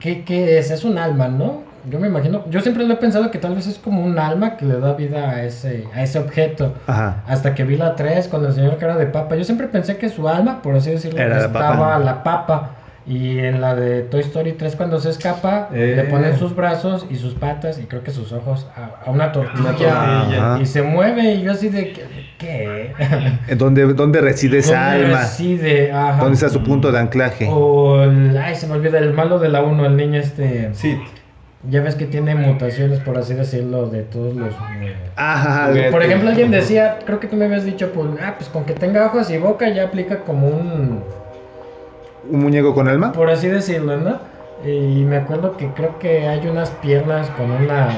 [0.04, 0.70] ¿qué, qué es?
[0.70, 1.62] Es un alma, ¿no?
[1.90, 4.56] yo me imagino, yo siempre lo he pensado que tal vez es como un alma
[4.56, 6.72] que le da vida a ese, a ese objeto.
[6.86, 7.22] Ajá.
[7.26, 9.36] Hasta que vi la 3 con el señor cara de papa.
[9.36, 11.98] Yo siempre pensé que su alma, por así decirlo, Era la estaba papa.
[11.98, 12.70] la papa.
[13.06, 15.92] Y en la de Toy Story 3 cuando se escapa, Eh.
[15.94, 19.30] le ponen sus brazos y sus patas y creo que sus ojos a, a una
[19.32, 19.60] tortilla.
[19.60, 20.58] Una tortilla.
[20.62, 21.92] Y se mueve y yo así de,
[23.56, 25.20] ¿Dónde, dónde reside esa ¿Dónde alma?
[25.20, 25.92] reside?
[25.92, 26.20] Ajá.
[26.20, 27.48] ¿Dónde está su punto de anclaje?
[27.50, 30.70] O el, ay, se me olvida, el malo de la 1, el niño este...
[30.74, 31.00] Sí.
[31.70, 34.52] Ya ves que tiene mutaciones, por así decirlo, de todos los...
[34.52, 35.70] eh, Ajá.
[35.90, 38.74] Por ejemplo, alguien decía, creo que tú me habías dicho, pues, ah, pues con que
[38.74, 41.02] tenga ojos y boca ya aplica como un,
[42.30, 43.12] ¿Un muñeco con alma?
[43.12, 44.18] por así decirlo, ¿no?
[44.68, 47.88] Y me acuerdo que creo que hay unas piernas con una...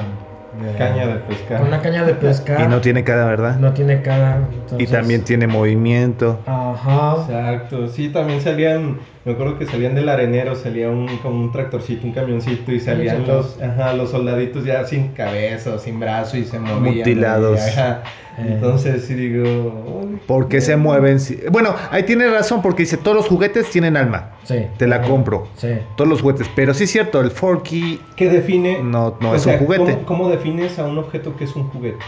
[0.78, 1.59] Caña de pescar.
[1.59, 2.61] Con una caña de pescar.
[2.61, 3.57] Y no tiene cara, ¿verdad?
[3.59, 4.48] No tiene cara.
[4.78, 6.40] Y también tiene movimiento.
[6.46, 7.22] Ajá.
[7.22, 12.07] Exacto, sí, también salían, me acuerdo que salían del arenero, salía un, como un tractorcito,
[12.07, 16.45] un camioncito y salían los, ajá, los soldaditos ya sin cabeza o sin brazo y
[16.45, 16.97] se movían.
[16.99, 17.59] Mutilados.
[17.61, 18.03] y, ajá.
[18.39, 18.51] Eh.
[18.53, 21.18] Entonces sí digo, ¿Por qué se mueven?
[21.18, 24.31] si- Bueno, ahí tiene razón porque dice, todos los juguetes tienen alma.
[24.45, 24.66] Sí.
[24.77, 25.09] Te la Ajá.
[25.09, 25.49] compro.
[25.57, 25.70] Sí.
[25.97, 26.49] Todos los juguetes.
[26.55, 27.99] Pero sí es cierto, el Forky...
[28.14, 28.81] ¿qué define?
[28.83, 29.93] No, no es sea, un juguete.
[30.05, 31.99] ¿cómo, cómo defines a un objeto que es un juguete?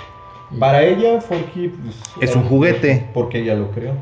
[0.61, 3.09] Para ella, Forky pues, Es un juguete.
[3.13, 3.95] Porque ella lo creó.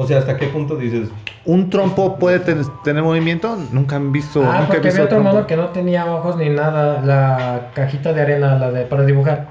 [0.00, 1.08] O sea, ¿hasta qué punto dices?
[1.44, 3.58] ¿Un trompo puede ten- tener movimiento?
[3.72, 4.40] Nunca han visto...
[4.44, 5.32] Ah, nunca he porque visto había otro trompo.
[5.32, 9.48] modo que no tenía ojos ni nada, la cajita de arena, la de para dibujar.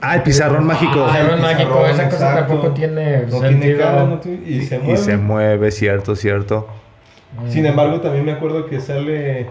[0.00, 1.06] Ah, el pizarrón mágico.
[1.08, 2.46] Ah, el Pizarrón mágico, esa cosa exacto.
[2.54, 3.78] tampoco tiene No tiene sentido.
[3.78, 4.94] cara, no tiene- y se mueve.
[4.94, 6.66] Y se mueve, cierto, cierto.
[7.46, 7.50] Mm.
[7.50, 9.46] Sin embargo, también me acuerdo que sale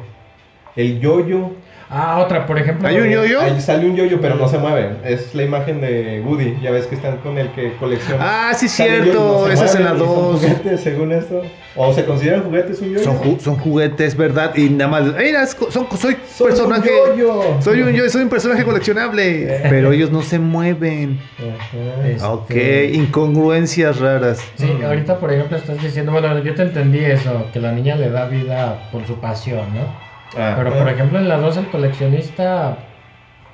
[0.75, 1.51] el yoyo.
[1.93, 2.87] Ah, otra, por ejemplo.
[2.87, 3.41] ¿Hay un yoyo?
[3.41, 4.95] Ahí sale un yoyo, pero no se mueve.
[5.03, 6.57] Es la imagen de Woody.
[6.61, 8.49] Ya ves que están con el que colecciona.
[8.49, 9.43] Ah, sí, cierto.
[9.45, 10.41] no Esa es en la mueven, y son 2.
[10.41, 11.41] juguetes, según esto.
[11.75, 13.03] O se consideran juguetes un yoyo.
[13.03, 14.55] Son, ju- son juguetes, ¿verdad?
[14.55, 15.03] Y nada más.
[15.17, 16.89] Mira, son, soy Soy personaje.
[17.11, 17.41] un yoyo.
[17.61, 19.59] Soy un yo, soy un personaje coleccionable.
[19.69, 21.19] Pero ellos no se mueven.
[21.39, 22.07] Ajá.
[22.07, 24.39] Este- Ok, incongruencias raras.
[24.55, 28.09] Sí, ahorita por ejemplo estás diciendo, bueno, yo te entendí eso, que la niña le
[28.09, 30.10] da vida por su pasión, ¿no?
[30.37, 30.77] Ah, Pero ah.
[30.79, 32.77] por ejemplo en la 2 el coleccionista,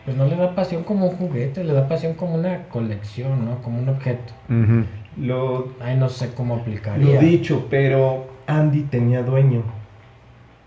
[0.05, 3.61] pues no le da pasión como un juguete, le da pasión como una colección, ¿no?
[3.61, 4.33] Como un objeto.
[4.49, 4.85] Ujú.
[5.19, 7.15] Lo, Ay, no sé cómo aplicaría.
[7.15, 9.63] lo dicho, pero Andy tenía dueño.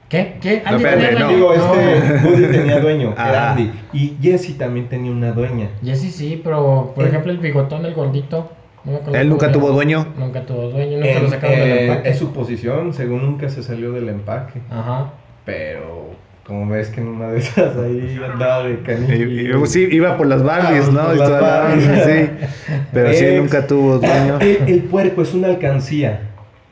[0.09, 0.39] ¿Qué?
[0.41, 0.63] ¿Qué?
[0.65, 1.27] No, ¿Alguien espérate, tenía no.
[1.27, 1.37] dueño?
[1.37, 3.29] Digo, este Woody tenía dueño, Ah.
[3.31, 3.71] era Andy.
[3.93, 5.69] Y Jessie también tenía una dueña.
[5.85, 8.51] Jesse sí, pero por El- ejemplo el bigotón, el gordito.
[8.85, 10.05] no Él nunca tuvo dueño.
[10.19, 12.09] Nunca tuvo dueño, nunca En, lo sacaron del eh, empaque.
[12.09, 14.61] es su posición, según nunca se salió del empaque.
[14.69, 15.13] Ajá.
[15.45, 16.11] Pero
[16.47, 19.63] como ves que en una de esas ahí andaba de canillo.
[19.65, 21.05] y- sí, iba por las Barbies, Ah, ¿no?
[21.07, 21.85] por Y las Barbies.
[22.05, 22.47] sí.
[22.93, 24.39] Pero sí, nunca tuvo dueño.
[24.41, 26.23] El, el puerco es una alcancía.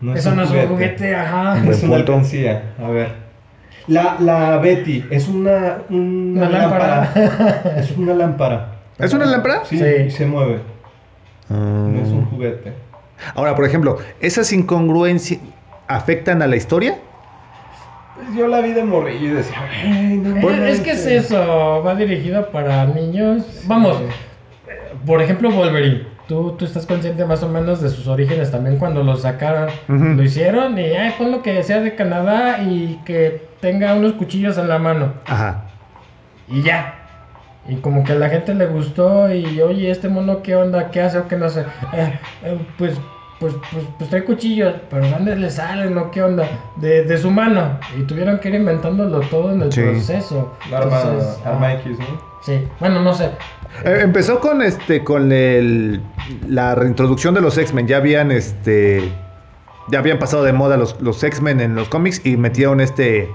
[0.01, 0.67] No es Eso un no es juguete.
[0.69, 1.59] un juguete, ajá.
[1.59, 2.13] Es una punto.
[2.13, 2.63] alcancía.
[2.83, 3.09] A ver.
[3.89, 7.13] La, la Betty es una, una, Una lámpara.
[7.79, 8.73] Es una lámpara.
[8.99, 9.65] ¿Es una lámpara?
[9.65, 9.79] Sí,
[10.11, 10.59] se mueve.
[11.49, 12.73] No es un juguete.
[13.35, 15.41] Ahora, por ejemplo, ¿esas incongruencias
[15.87, 16.99] afectan a la historia?
[18.19, 21.25] Pues yo la vi de morrillo y decía, "Ay, no Pues, es que es manches".
[21.31, 23.63] eso, va dirigido para niños.
[23.67, 23.97] Vamos,
[25.07, 26.07] por ejemplo, Wolverine.
[26.27, 29.71] Tú, tú estás consciente más o menos de sus orígenes también cuando lo sacaron.
[29.89, 34.59] Lo hicieron y ay, pon lo que sea de Canadá y que tenga unos cuchillos
[34.59, 35.15] en la mano.
[35.27, 35.63] Ajá.
[36.49, 36.95] Y ya.
[37.67, 41.01] Y como que a la gente le gustó y oye, este mono qué onda, qué
[41.01, 41.61] hace o qué no hace.
[41.95, 42.99] Eh, eh, pues,
[43.41, 46.49] pues, pues, pues trae cuchillos, pero ¿dónde le salen o qué onda?
[46.77, 47.79] De, de su mano.
[47.99, 49.83] Y tuvieron que ir inventándolo todo en el Sí.
[49.83, 50.53] proceso.
[50.71, 52.29] La arma, Entonces, arma ah, X, ¿no?
[52.43, 53.27] Sí, bueno, no sé.
[53.85, 56.01] Eh, empezó con este, con el,
[56.49, 57.87] la reintroducción de los X-Men.
[57.87, 59.13] Ya habían este.
[59.91, 63.31] Ya habían pasado de moda los, los X-Men en los cómics y metieron este.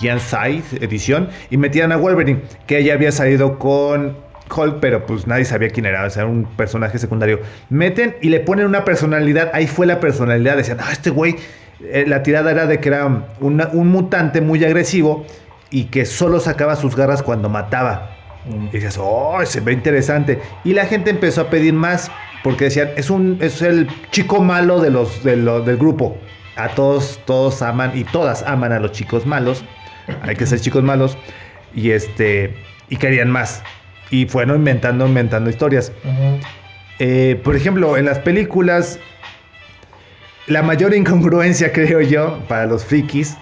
[0.00, 4.16] Jan Side edición y metían a Wolverine, que ya había salido con
[4.54, 7.40] Hulk, pero pues nadie sabía quién era, o sea, era un personaje secundario.
[7.70, 11.36] Meten y le ponen una personalidad, ahí fue la personalidad, decían, ah, este güey,
[11.80, 13.06] eh, la tirada era de que era
[13.40, 15.24] una- un mutante muy agresivo
[15.70, 18.10] y que solo sacaba sus garras cuando mataba.
[18.46, 18.66] Mm.
[18.66, 20.40] Y dices, oh, se ve interesante.
[20.64, 22.10] Y la gente empezó a pedir más,
[22.42, 26.16] porque decían, es un es el chico malo de los, de del grupo.
[26.56, 29.64] A todos, todos aman y todas aman a los chicos malos.
[30.22, 31.16] Hay que ser chicos malos.
[31.74, 32.54] Y este,
[32.88, 33.62] y querían más.
[34.10, 35.92] Y fueron inventando, inventando historias.
[36.98, 38.98] Eh, por ejemplo, en las películas,
[40.46, 43.36] la mayor incongruencia, creo yo, para los frikis,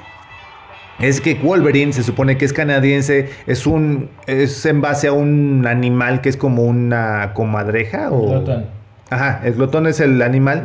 [0.99, 5.67] es que Wolverine se supone que es canadiense, es un es en base a un
[5.67, 8.77] animal que es como una comadreja o Glotón.
[9.11, 10.65] Ajá, el glotón es el animal,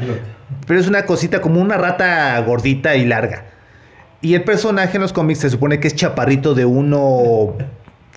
[0.66, 3.46] pero es una cosita como una rata gordita y larga.
[4.22, 6.66] Y el personaje en los cómics se supone que es chaparrito de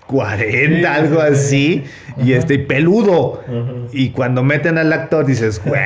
[0.09, 1.83] 1.40, Sí, algo sí, así.
[2.17, 2.39] Y Ajá.
[2.39, 3.43] este, peludo.
[3.47, 3.87] Ujú.
[3.91, 5.81] Y cuando meten al actor dices, güey,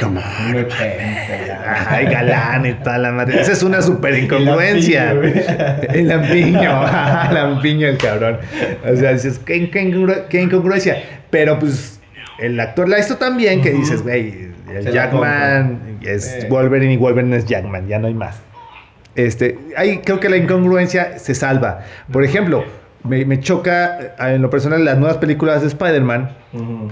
[0.00, 0.50] come on.
[0.56, 1.86] Un 80 ya.
[1.88, 3.40] Ay, galán y toda la madre.
[3.40, 5.12] Esa es una super incongruencia.
[5.12, 8.38] El lampiño, ajá, lampiño el cabrón.
[8.90, 11.02] O sea, dices, qué, qué incongru- qué incongruencia.
[11.30, 12.00] Pero pues
[12.38, 16.46] el actor la hizo tan bien que dices, güey, el Se Jackman es.
[16.48, 18.40] Wolverine y Wolverine es Jackman, ya no hay más.
[19.14, 21.80] Este, ahí creo que la incongruencia se salva.
[22.10, 22.64] Por ejemplo,
[23.04, 26.30] me, me choca eh, en lo personal las nuevas películas de Spider-Man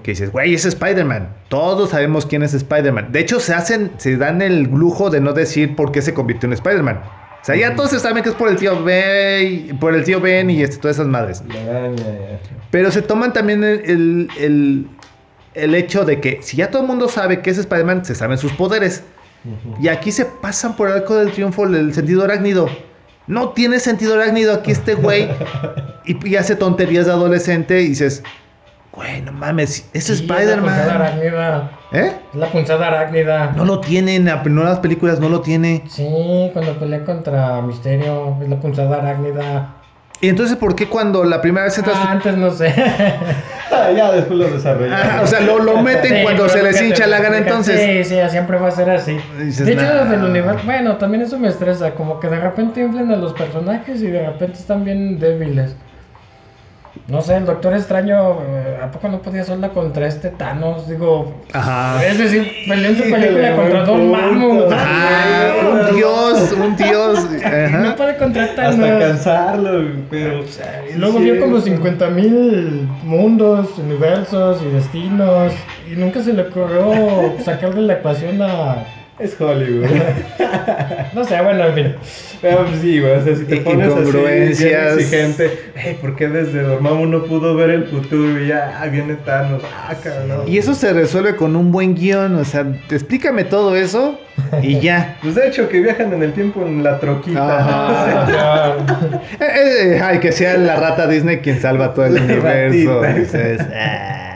[0.02, 1.28] que dices, güey, es Spider-Man.
[1.48, 3.12] Todos sabemos quién es Spider-Man.
[3.12, 6.46] De hecho, se hacen, se dan el lujo de no decir por qué se convirtió
[6.46, 6.96] en Spider-Man.
[6.96, 10.50] O sea, ya todos saben que es por el tío Ben, por el tío Ben
[10.50, 11.42] y este, todas esas madres.
[12.70, 14.86] Pero se toman también el, el, el-
[15.54, 18.38] el hecho de que si ya todo el mundo sabe que es Spider-Man, se saben
[18.38, 19.02] sus poderes.
[19.80, 22.68] Y aquí se pasan por el arco del triunfo el sentido arácnido.
[23.30, 25.28] No tiene sentido arácnido aquí este güey.
[26.04, 28.22] y, y hace tonterías de adolescente y dices,
[28.92, 30.90] güey, no mames, es Sí, La punzada Spider-Man.
[30.90, 31.70] arácnida.
[31.92, 32.12] ¿Eh?
[32.32, 33.52] Es la punzada arácnida.
[33.56, 35.84] No lo tiene, en las nuevas películas no lo tiene.
[35.88, 39.74] Sí, cuando pelea contra Misterio, es la punzada arácnida.
[40.20, 41.96] Y entonces, ¿por qué cuando la primera vez entras...
[41.98, 42.74] Ah, antes no sé.
[43.72, 45.08] Ah, ya después lo desarrollaron.
[45.10, 47.80] Ah, o sea, lo, lo meten Sí, cuando se les hincha la gana entonces.
[47.80, 49.16] Sí, sí, siempre va a ser así.
[49.38, 50.04] Dices, de hecho, "Nah".
[50.10, 50.60] del universo.
[50.64, 51.92] Bueno, también eso me estresa.
[51.92, 55.76] Como que de repente inflen a los personajes y de repente están bien débiles.
[57.06, 60.88] No sé, el Doctor Extraño, eh, ¿a poco no podía sola contra este Thanos?
[60.88, 62.04] Digo, Ajá.
[62.04, 64.16] es decir, peleó en su película contra buen Don punto.
[64.16, 64.64] Mamo.
[64.72, 65.52] Ah,
[65.90, 67.26] un dios, un dios.
[67.70, 69.00] No puede contra Hasta Thanos.
[69.00, 70.42] cansarlo, pero.
[70.96, 75.52] Luego vio como 50 mil mundos, universos y destinos.
[75.90, 78.84] Y nunca se le ocurrió sacar de la ecuación a.
[79.20, 79.86] Es Hollywood.
[81.12, 81.94] No sé, bueno, en fin.
[82.40, 86.28] Pero pues sí, güey, o sea, si te pones así bien exigente, hey, ¿por qué
[86.28, 89.60] desde Dormammu no pudo ver el futuro y ya ah, viene Thanos?
[89.74, 90.46] Ah, cabrón.
[90.46, 92.36] Y eso se resuelve con un buen guion.
[92.36, 94.20] O sea, explícame todo eso
[94.62, 95.16] y ya.
[95.22, 97.58] Pues de hecho, que viajan en el tiempo en la troquita.
[97.58, 98.76] Ajá.
[99.40, 103.02] Eh, eh, ay, que sea la rata Disney quien salva todo el La universo.
[103.02, 103.68] ratita.
[103.74, 104.29] Ah,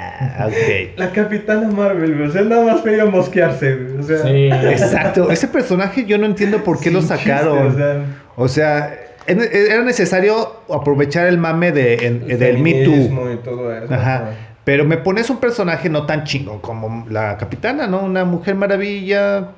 [0.46, 0.96] ok.
[0.98, 2.22] La capitana Marvel.
[2.22, 3.76] O sea, nada más quería mosquearse.
[3.98, 4.48] O sea, Sí.
[4.52, 5.30] Exacto.
[5.30, 7.66] Ese personaje yo no entiendo por qué sin lo chiste, sacaron.
[7.68, 8.04] o sea,
[8.36, 8.94] O sea,
[9.26, 13.32] en- era necesario aprovechar el mame de, en- el del Me Too.
[13.32, 13.92] y todo eso.
[13.92, 14.30] Ajá.
[14.64, 18.00] Pero me pones un personaje no tan chingón como la capitana, ¿no?
[18.02, 19.48] Una mujer maravilla.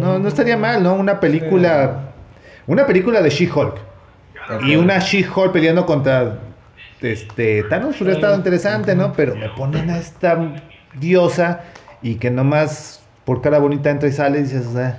[0.00, 0.94] No, no estaría mal, ¿no?
[0.94, 2.10] Una película.
[2.66, 3.74] Una película de She-Hulk.
[4.66, 6.38] Y una She-Hulk peleando contra.
[7.04, 7.62] Este.
[7.64, 9.12] Thanos hubiera estado interesante, ¿no?
[9.12, 10.38] Pero me ponen a esta
[10.98, 11.60] diosa
[12.02, 14.96] y que nomás por cara bonita entra y sale y dices, ah,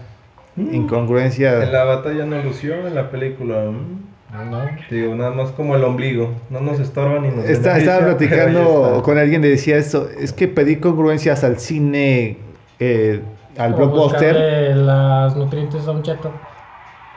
[0.58, 1.64] incongruencia.
[1.64, 3.66] En la batalla no lució, en la película.
[3.66, 4.62] mm, No.
[4.90, 6.34] Digo, nada más como el ombligo.
[6.50, 10.10] No nos estorban ni nos Está- estaba platicando con alguien que decía eso.
[10.20, 12.38] Es que pedí congruencias al cine,
[12.80, 13.22] eh,
[13.58, 14.34] al O blockbuster.
[14.34, 16.32] buscarle las nutrientes a un cheto.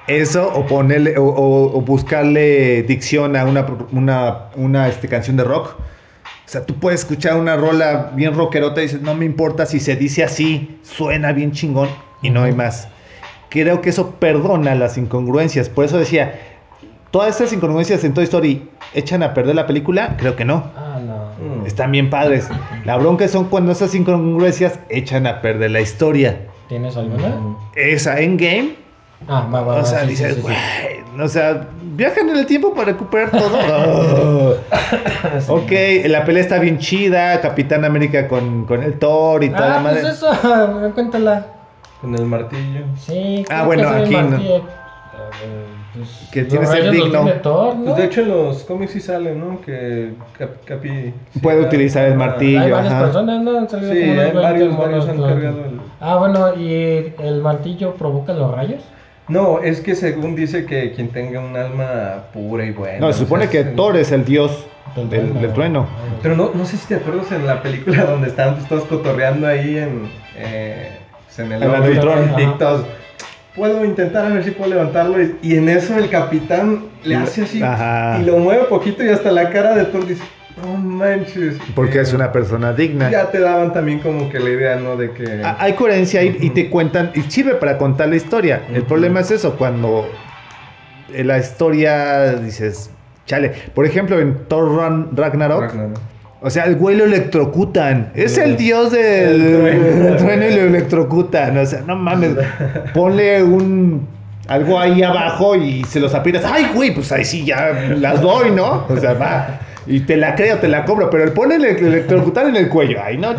[0.09, 5.45] Eso, o ponerle, o, o- o buscarle dicción a una, una, una este, canción de
[5.45, 5.77] rock.
[5.79, 9.81] O sea, tú puedes escuchar una rola bien rockerota y dices, no me importa si
[9.81, 11.89] se dice así, suena bien chingón
[12.23, 12.89] y no hay más.
[13.51, 15.69] Creo que eso perdona las incongruencias.
[15.69, 16.41] Por eso decía,
[17.11, 20.17] todas estas incongruencias en Toy Story echan a perder la película.
[20.19, 20.65] Creo que no.
[20.75, 21.63] Ah, no.
[21.63, 21.67] Mm.
[21.67, 22.49] Están bien padres.
[22.87, 26.47] La bronca son cuando esas incongruencias echan a perder la historia.
[26.69, 27.35] ¿Tienes alguna?
[27.77, 28.75] Esa Endgame
[29.27, 29.75] Ah, va, va.
[29.77, 30.41] o sea, sí, dices, sí, sí.
[30.43, 31.66] güey, o sea,
[31.97, 33.59] viajan en el tiempo para recuperar todo.
[33.59, 34.55] Oh.
[35.49, 35.73] ok,
[36.07, 39.81] la pelea está bien chida, Capitán América con, con el Thor y toda la Ah,
[39.81, 40.01] madre.
[40.03, 40.31] pues eso,
[40.95, 41.47] cuéntala.
[42.01, 42.85] Con el martillo.
[42.97, 44.39] Sí, Ah, bueno, aquí no.
[45.95, 47.25] pues, Que tiene ser digno.
[47.25, 47.85] tiene Thor, ¿no?
[47.87, 49.61] Pues de hecho en los cómics sí sale, ¿no?
[49.61, 51.12] Que Cap- Capi...
[51.33, 52.61] sí Puede utilizar el ah, martillo.
[52.62, 53.05] Hay varias ajá.
[53.05, 53.59] personas, ¿no?
[53.59, 55.81] Han salido Sí, como unos hay 20 varios, monos, varios han cargado el...
[56.01, 58.83] Ah, bueno, ¿y el martillo provoca los rayos?
[59.29, 62.99] No, es que según dice que quien tenga un alma pura y buena.
[62.99, 64.66] No, se o supone sea, que es- Thor es el dios
[64.97, 65.41] Del del, trueno.
[65.41, 65.87] del trueno.
[66.22, 69.47] Pero no, no sé si te acuerdas en la película donde estaban pues, todos cotorreando
[69.47, 70.91] ahí en, eh,
[71.26, 72.87] pues, en el En y todos,
[73.55, 75.20] Puedo intentar a ver si puedo levantarlo.
[75.20, 78.18] Y, y en eso el capitán le hace así Ajá.
[78.20, 80.22] y lo mueve poquito y hasta la cara de Thor dice,
[80.63, 81.57] no manches.
[81.75, 83.11] Porque Eh, es una persona digna.
[83.11, 84.97] Ya te daban también como que la idea, ¿no?
[84.97, 85.43] De que...
[85.59, 88.63] Hay coherencia ahí y te cuentan, y sirve para contar la historia.
[88.73, 90.09] El problema es eso, cuando
[91.13, 92.91] la historia dices,
[93.27, 93.53] chale.
[93.75, 94.77] Por ejemplo, en Thor
[95.17, 95.99] Ragnarok, Ragnarok.
[96.43, 98.11] o sea, el güey lo electrocutan.
[98.15, 98.41] Es Sí.
[98.41, 100.47] el dios del El trueno.
[100.47, 101.57] y lo electrocutan.
[101.57, 102.33] O sea, no mames.
[102.95, 104.07] Ponle un
[104.49, 106.43] algo ahí abajo y se los aprietas.
[106.51, 108.87] Ay, güey, pues ahí sí ya las doy, ¿no?
[108.89, 109.61] O sea, va.
[109.89, 112.99] Y te la creo, te la cobro, pero el pone el electrocutar en el cuello.
[113.03, 113.34] Ay, no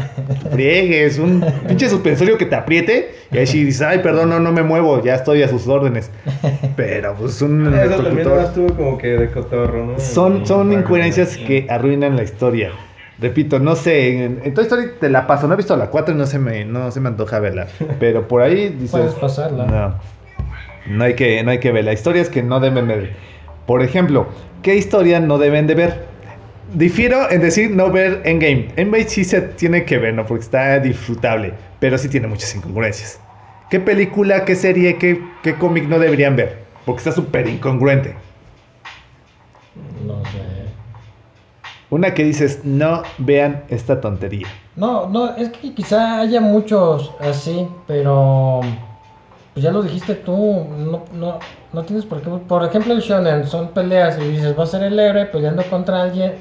[0.52, 3.12] friegues, un pinche suspensorio que te apriete.
[3.32, 6.10] Y ahí sí dices, ay, perdón, no, no me muevo, ya estoy a sus órdenes.
[6.76, 8.39] Pero pues un Eso también electrocutor.
[8.45, 10.00] estuvo como que de cotorro, ¿no?
[10.00, 12.72] Son, son incoherencias que arruinan la historia.
[13.20, 16.16] Repito, no sé, en, en Toy Story te la paso, no he visto la 4
[16.16, 17.68] y no se me, no se me antoja verla.
[18.00, 18.91] Pero por ahí dices...
[18.91, 19.66] Puedes pasarla.
[19.66, 21.93] No, no hay que, no hay que verla.
[21.93, 23.12] Historias que no deben ver.
[23.68, 24.28] Por ejemplo,
[24.64, 26.09] ¿qué historia no deben de ver?
[26.74, 28.68] Difiero en decir no ver Endgame.
[28.76, 30.26] Endgame sí se tiene que ver, ¿no?
[30.26, 33.20] Porque está disfrutable, pero sí tiene muchas incongruencias.
[33.70, 36.58] ¿Qué película, qué serie, qué, qué cómic no deberían ver?
[36.86, 38.16] Porque está súper incongruente.
[40.06, 40.40] No sé.
[41.92, 44.48] Una que dices, no vean esta tontería.
[44.76, 48.62] No, no, es que quizá haya muchos así, pero
[49.54, 51.40] pues ya lo dijiste tú, no, no,
[51.74, 52.30] no tienes por qué.
[52.30, 56.04] Por ejemplo, el shonen son peleas y dices, va a ser el héroe peleando contra
[56.04, 56.34] alguien,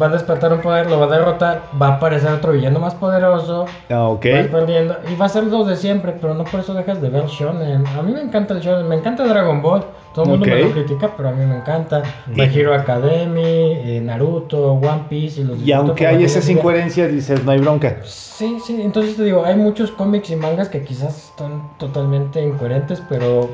[0.00, 2.94] va a despertar un poder, lo va a derrotar, va a aparecer otro villano más
[2.94, 4.26] poderoso, Ah, ok.
[4.34, 7.08] vas perdiendo y va a ser lo de siempre, pero no por eso dejas de
[7.08, 7.86] ver shonen.
[7.86, 9.84] A mí me encanta el shonen, me encanta Dragon Ball.
[10.14, 12.02] Todo el mundo me lo critica, pero a mí me encanta.
[12.26, 17.44] My Hero Academy, eh, Naruto, One Piece y los Y aunque hay esas incoherencias, dices,
[17.44, 17.98] no hay bronca.
[18.04, 23.02] Sí, sí, entonces te digo, hay muchos cómics y mangas que quizás son totalmente incoherentes,
[23.08, 23.50] pero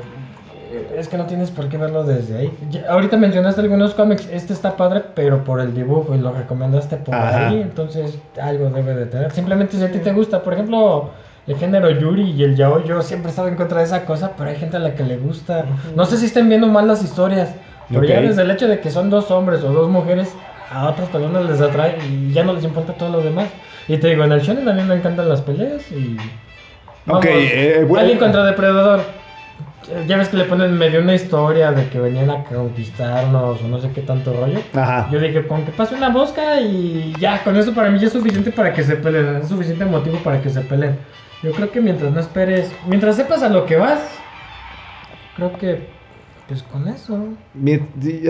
[0.97, 2.57] es que no tienes por qué verlo desde ahí.
[2.69, 6.97] Ya- ahorita mencionaste algunos cómics, este está padre, pero por el dibujo y lo recomendaste
[6.97, 7.47] por Ajá.
[7.49, 9.31] ahí, entonces algo debe de tener.
[9.31, 11.09] Simplemente si a ti te gusta, por ejemplo,
[11.47, 14.31] el género Yuri y el Yaoi, yo siempre he estado en contra de esa cosa,
[14.37, 15.65] pero hay gente a la que le gusta.
[15.95, 17.49] No sé si estén viendo mal las historias,
[17.89, 18.23] pero ya Ok.
[18.25, 20.35] desde el hecho de que son dos hombres o dos mujeres,
[20.71, 23.49] a otras personas les atrae y ya no les importa todo lo demás.
[23.87, 26.17] Y te digo, en el shonen a mí me encantan las peleas y...
[27.07, 28.03] Ok, eh, bueno.
[28.03, 29.24] Alien contra Depredador.
[30.07, 33.79] Ya ves que le ponen medio una historia de que venían a conquistarnos o no
[33.79, 34.59] sé qué tanto rollo.
[34.73, 35.07] Ajá.
[35.11, 38.13] Yo dije, con que pase una mosca y ya, con eso para mí ya es
[38.13, 40.97] suficiente para que se peleen, es suficiente motivo para que se peleen.
[41.43, 43.99] Yo creo que mientras no esperes, mientras sepas a lo que vas,
[45.35, 45.94] creo que
[46.47, 47.19] pues con eso.
[47.63, 47.79] Ya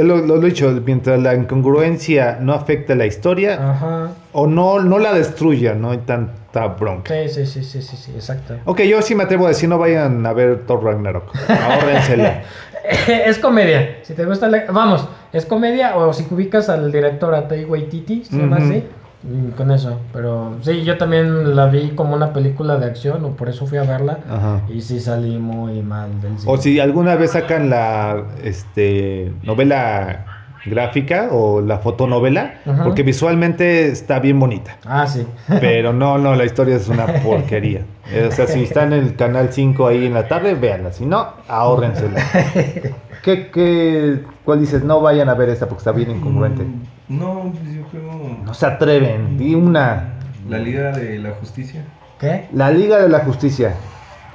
[0.03, 4.11] Lo, lo he dicho, mientras la incongruencia no afecte la historia Ajá.
[4.31, 7.13] o no, no la destruya, no hay tanta bronca.
[7.13, 8.55] Sí, sí, sí, sí, sí, sí, exacto.
[8.65, 11.33] Ok, yo sí me atrevo a decir, no vayan a ver Thor Ragnarok.
[11.49, 12.43] Ahórrensela.
[13.07, 13.97] es comedia.
[14.03, 14.63] Si te gusta la...
[14.71, 18.65] Vamos, es comedia o si ubicas al director a Tai Waititi, se llama Ujú.
[18.65, 18.83] así.
[19.25, 23.29] Mm, Con eso, pero sí, yo también la vi como una película de acción, o
[23.31, 24.19] por eso fui a verla.
[24.29, 24.61] Ajá.
[24.69, 26.51] Y sí salí muy mal del cine.
[26.51, 30.25] O si alguna vez sacan la este, novela
[30.65, 32.83] gráfica o la fotonovela, Ajá.
[32.83, 34.77] porque visualmente está bien bonita.
[34.85, 35.25] Ah, sí.
[35.59, 37.85] Pero no, no, la historia es una porquería.
[38.27, 40.91] O sea, si está en el canal 5 ahí en la tarde, véanla.
[40.91, 42.21] Si no, ahórrensela.
[43.23, 44.83] ¿Qué, qué, ¿Cuál dices?
[44.83, 46.65] No vayan a ver esta porque está bien incongruente.
[47.07, 48.37] Mm, No, pues yo creo.
[48.43, 49.37] No se atreven.
[49.37, 50.13] Di una.
[50.49, 51.83] La Liga de la Justicia.
[52.19, 52.47] ¿Qué?
[52.53, 53.75] La Liga de la Justicia.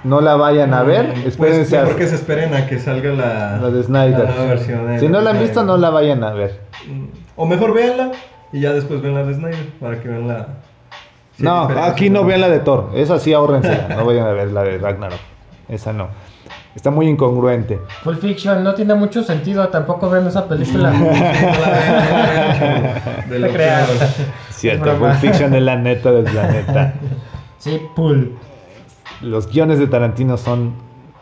[0.02, 1.12] No la vayan a ver.
[1.12, 4.18] Pues Espérense a mejor que se esperen a que salga la, la de Snyder.
[4.24, 6.60] la nueva versión de Si no la han visto, no la vayan a ver.
[6.88, 7.04] Mm,
[7.36, 8.12] O mejor véanla
[8.52, 10.46] y ya después ven la de Snyder para que vean la.
[11.36, 12.90] sí, No, aquí no vean la de Thor.
[12.94, 13.88] Esa sí, ahórrensela.
[13.94, 15.20] No vayan a ver la de Ragnarok.
[15.68, 16.08] Esa no.
[16.80, 17.78] Está muy incongruente.
[18.02, 20.90] Pulp Fiction no tiene mucho sentido, tampoco vean esa película.
[23.28, 23.84] De lo hablan.
[24.48, 24.94] Cierto.
[24.98, 26.94] Pulp Fiction es la neta del planeta.
[27.58, 28.32] Sí, Pulp.
[29.20, 30.72] Los guiones de Tarantino son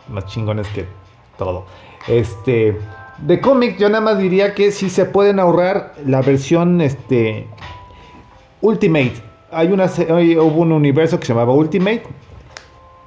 [0.07, 0.85] más chingones que
[1.37, 1.65] todo.
[2.07, 2.79] Este.
[3.17, 7.47] De cómic, yo nada más diría que si se pueden ahorrar la versión este,
[8.61, 9.15] Ultimate.
[9.51, 12.03] Hay una, se- hay- hubo un universo que se llamaba Ultimate.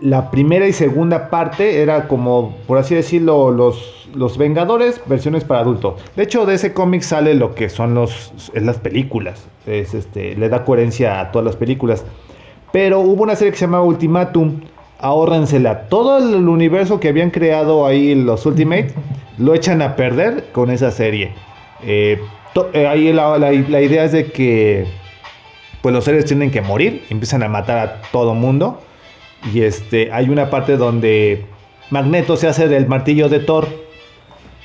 [0.02, 5.60] La primera y segunda parte era como, por así decirlo, los, los Vengadores, versiones para
[5.60, 5.96] adulto.
[6.16, 9.46] De hecho, de ese cómic sale lo que son los, es las películas.
[9.64, 12.04] Es, este, le da coherencia a todas las películas.
[12.72, 14.62] Pero hubo una serie que se llamaba Ultimatum.
[14.98, 15.88] Ahórrensela.
[15.88, 18.92] Todo el universo que habían creado ahí los Ultimate
[19.38, 21.32] lo echan a perder con esa serie.
[21.84, 22.20] Eh,
[22.72, 24.84] eh, ahí la, la- la idea es de que
[25.80, 28.80] pues los seres tienen que morir, empiezan a matar a todo mundo.
[29.52, 31.44] Y este, hay una parte donde
[31.90, 33.68] Magneto se hace del martillo de Thor.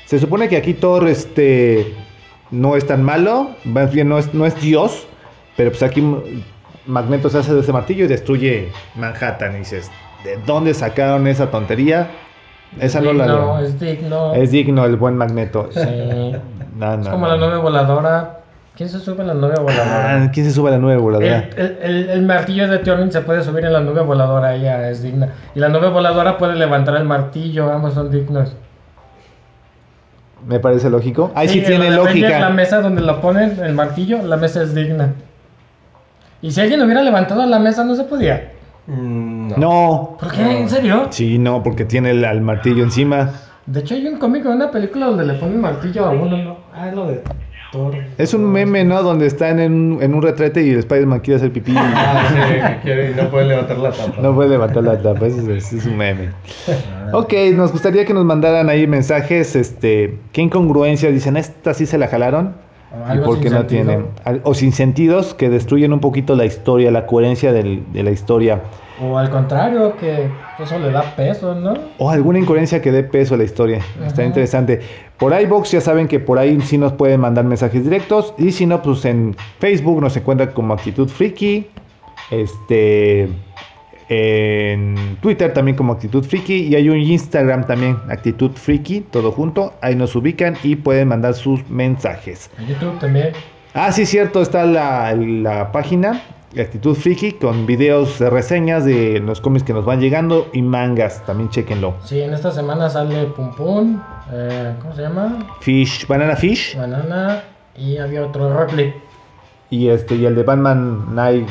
[0.06, 1.94] Se supone que aquí Thor este,
[2.50, 5.06] no es tan malo, más bien no es, no es Dios,
[5.56, 6.02] pero pues aquí
[6.86, 9.56] Magneto se hace de ese martillo y destruye Manhattan.
[9.56, 9.90] Y dices,
[10.24, 12.10] ¿de dónde sacaron esa tontería?
[12.80, 14.34] Esa no la No, es digno.
[14.34, 15.68] Es digno el buen Magneto.
[15.72, 15.80] Sí.
[16.78, 18.37] No, no, Es como la nave voladora
[18.78, 20.22] ¿Quién se sube en la nube voladora?
[20.22, 21.48] Ah, ¿quién se sube a la nube voladora?
[21.56, 24.88] El, el- el- el martillo de Turing se puede subir en la nube voladora, ella
[24.88, 25.30] es digna.
[25.56, 28.54] Y la nube voladora puede levantar el martillo, ambos son dignos.
[30.46, 31.32] Me parece lógico.
[31.34, 32.50] Ahí sí, en tiene Avengers, La lógica.
[32.50, 35.12] mesa donde lo ponen, el martillo, la mesa es digna.
[36.40, 38.52] Y si alguien hubiera levantado la mesa, no se podía.
[38.86, 39.56] Mm, no.
[39.56, 40.16] No.
[40.20, 40.60] ¿Por qué?
[40.60, 41.08] ¿En serio?
[41.10, 43.32] Sí, no, porque tiene el, al martillo encima.
[43.66, 46.56] De hecho, hay un cómic o una película donde le ponen martillo a uno, ¿no?
[46.72, 47.24] Ah, es lo de
[47.72, 47.94] Thor.
[48.18, 49.02] Es un meme, ¿no?
[49.02, 51.72] Donde están en, un- en un retrete y el Spider-Man quiere hacer pipí.
[51.76, 54.20] Ah, sí, que quiere y no puede levantar la tapa.
[54.20, 56.30] No puede levantar la tapa, eso es, es un meme.
[57.12, 61.96] Ok, nos gustaría que nos mandaran ahí mensajes, este, qué incongruencias dicen, esta sí se
[61.96, 62.54] la jalaron
[63.14, 64.06] y por qué no tienen,
[64.44, 68.62] o sin sentidos que destruyen un poquito la historia, la coherencia del- de la historia,
[69.00, 71.74] O al contrario, que eso le da peso, ¿no?
[71.98, 73.80] o alguna incoherencia que dé peso a la historia.
[74.04, 74.80] Está interesante.
[75.18, 78.66] Por iBox ya saben que por ahí sí nos pueden mandar mensajes directos y si
[78.66, 81.66] no, pues en Facebook nos encuentran como Actitud Friki,
[82.32, 83.28] este,
[84.08, 89.74] en Twitter también como Actitud Friki y hay un Instagram también, Actitud Friki, todo junto.
[89.82, 92.50] Ahí nos ubican y pueden mandar sus mensajes.
[92.58, 93.32] En YouTube también.
[93.74, 96.22] Ah, sí, cierto, está la, la página
[96.58, 101.24] Actitud Friki con videos de reseñas de los cómics que nos van llegando y mangas,
[101.26, 101.94] también chequenlo.
[102.04, 104.00] Sí, en esta semana sale Pum Pum.
[104.32, 105.46] eh, ¿Cómo se llama?
[105.60, 107.42] Fish, Banana Fish Banana.
[107.76, 108.92] Y había otro Rockly.
[109.70, 111.46] y este y el de Batman Night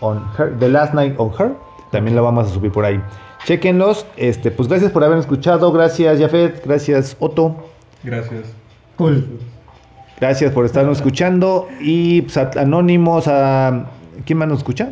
[0.00, 1.50] on Her, The Last Night on Her,
[1.92, 3.00] también lo vamos a subir por ahí.
[3.44, 7.54] Chequenlos, este, pues gracias por haber escuchado, gracias Jafet, gracias Otto.
[8.02, 8.46] Gracias.
[8.96, 9.38] Cool.
[10.20, 13.86] Gracias por estarnos escuchando y pues, a- anónimos a
[14.24, 14.90] ¿quién más nos escucha?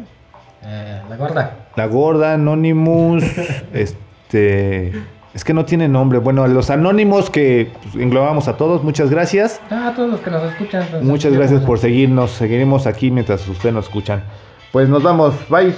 [0.62, 1.57] Eh, la gorda.
[1.76, 3.24] La Gorda, Anonymous,
[3.72, 4.92] este...
[5.32, 6.18] Es que no tiene nombre.
[6.18, 9.61] Bueno, a los anónimos que pues, englobamos a todos, muchas gracias.
[9.70, 10.84] Ah, a todos los que nos escuchan.
[11.03, 12.32] Muchas gracias por seguirnos.
[12.32, 14.24] Seguiremos aquí mientras ustedes nos escuchan.
[14.72, 15.34] Pues nos vamos.
[15.48, 15.72] Bye.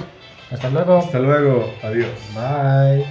[0.52, 0.98] Hasta luego.
[0.98, 1.78] Hasta luego.
[1.82, 2.10] Adiós.
[2.34, 3.06] Bye.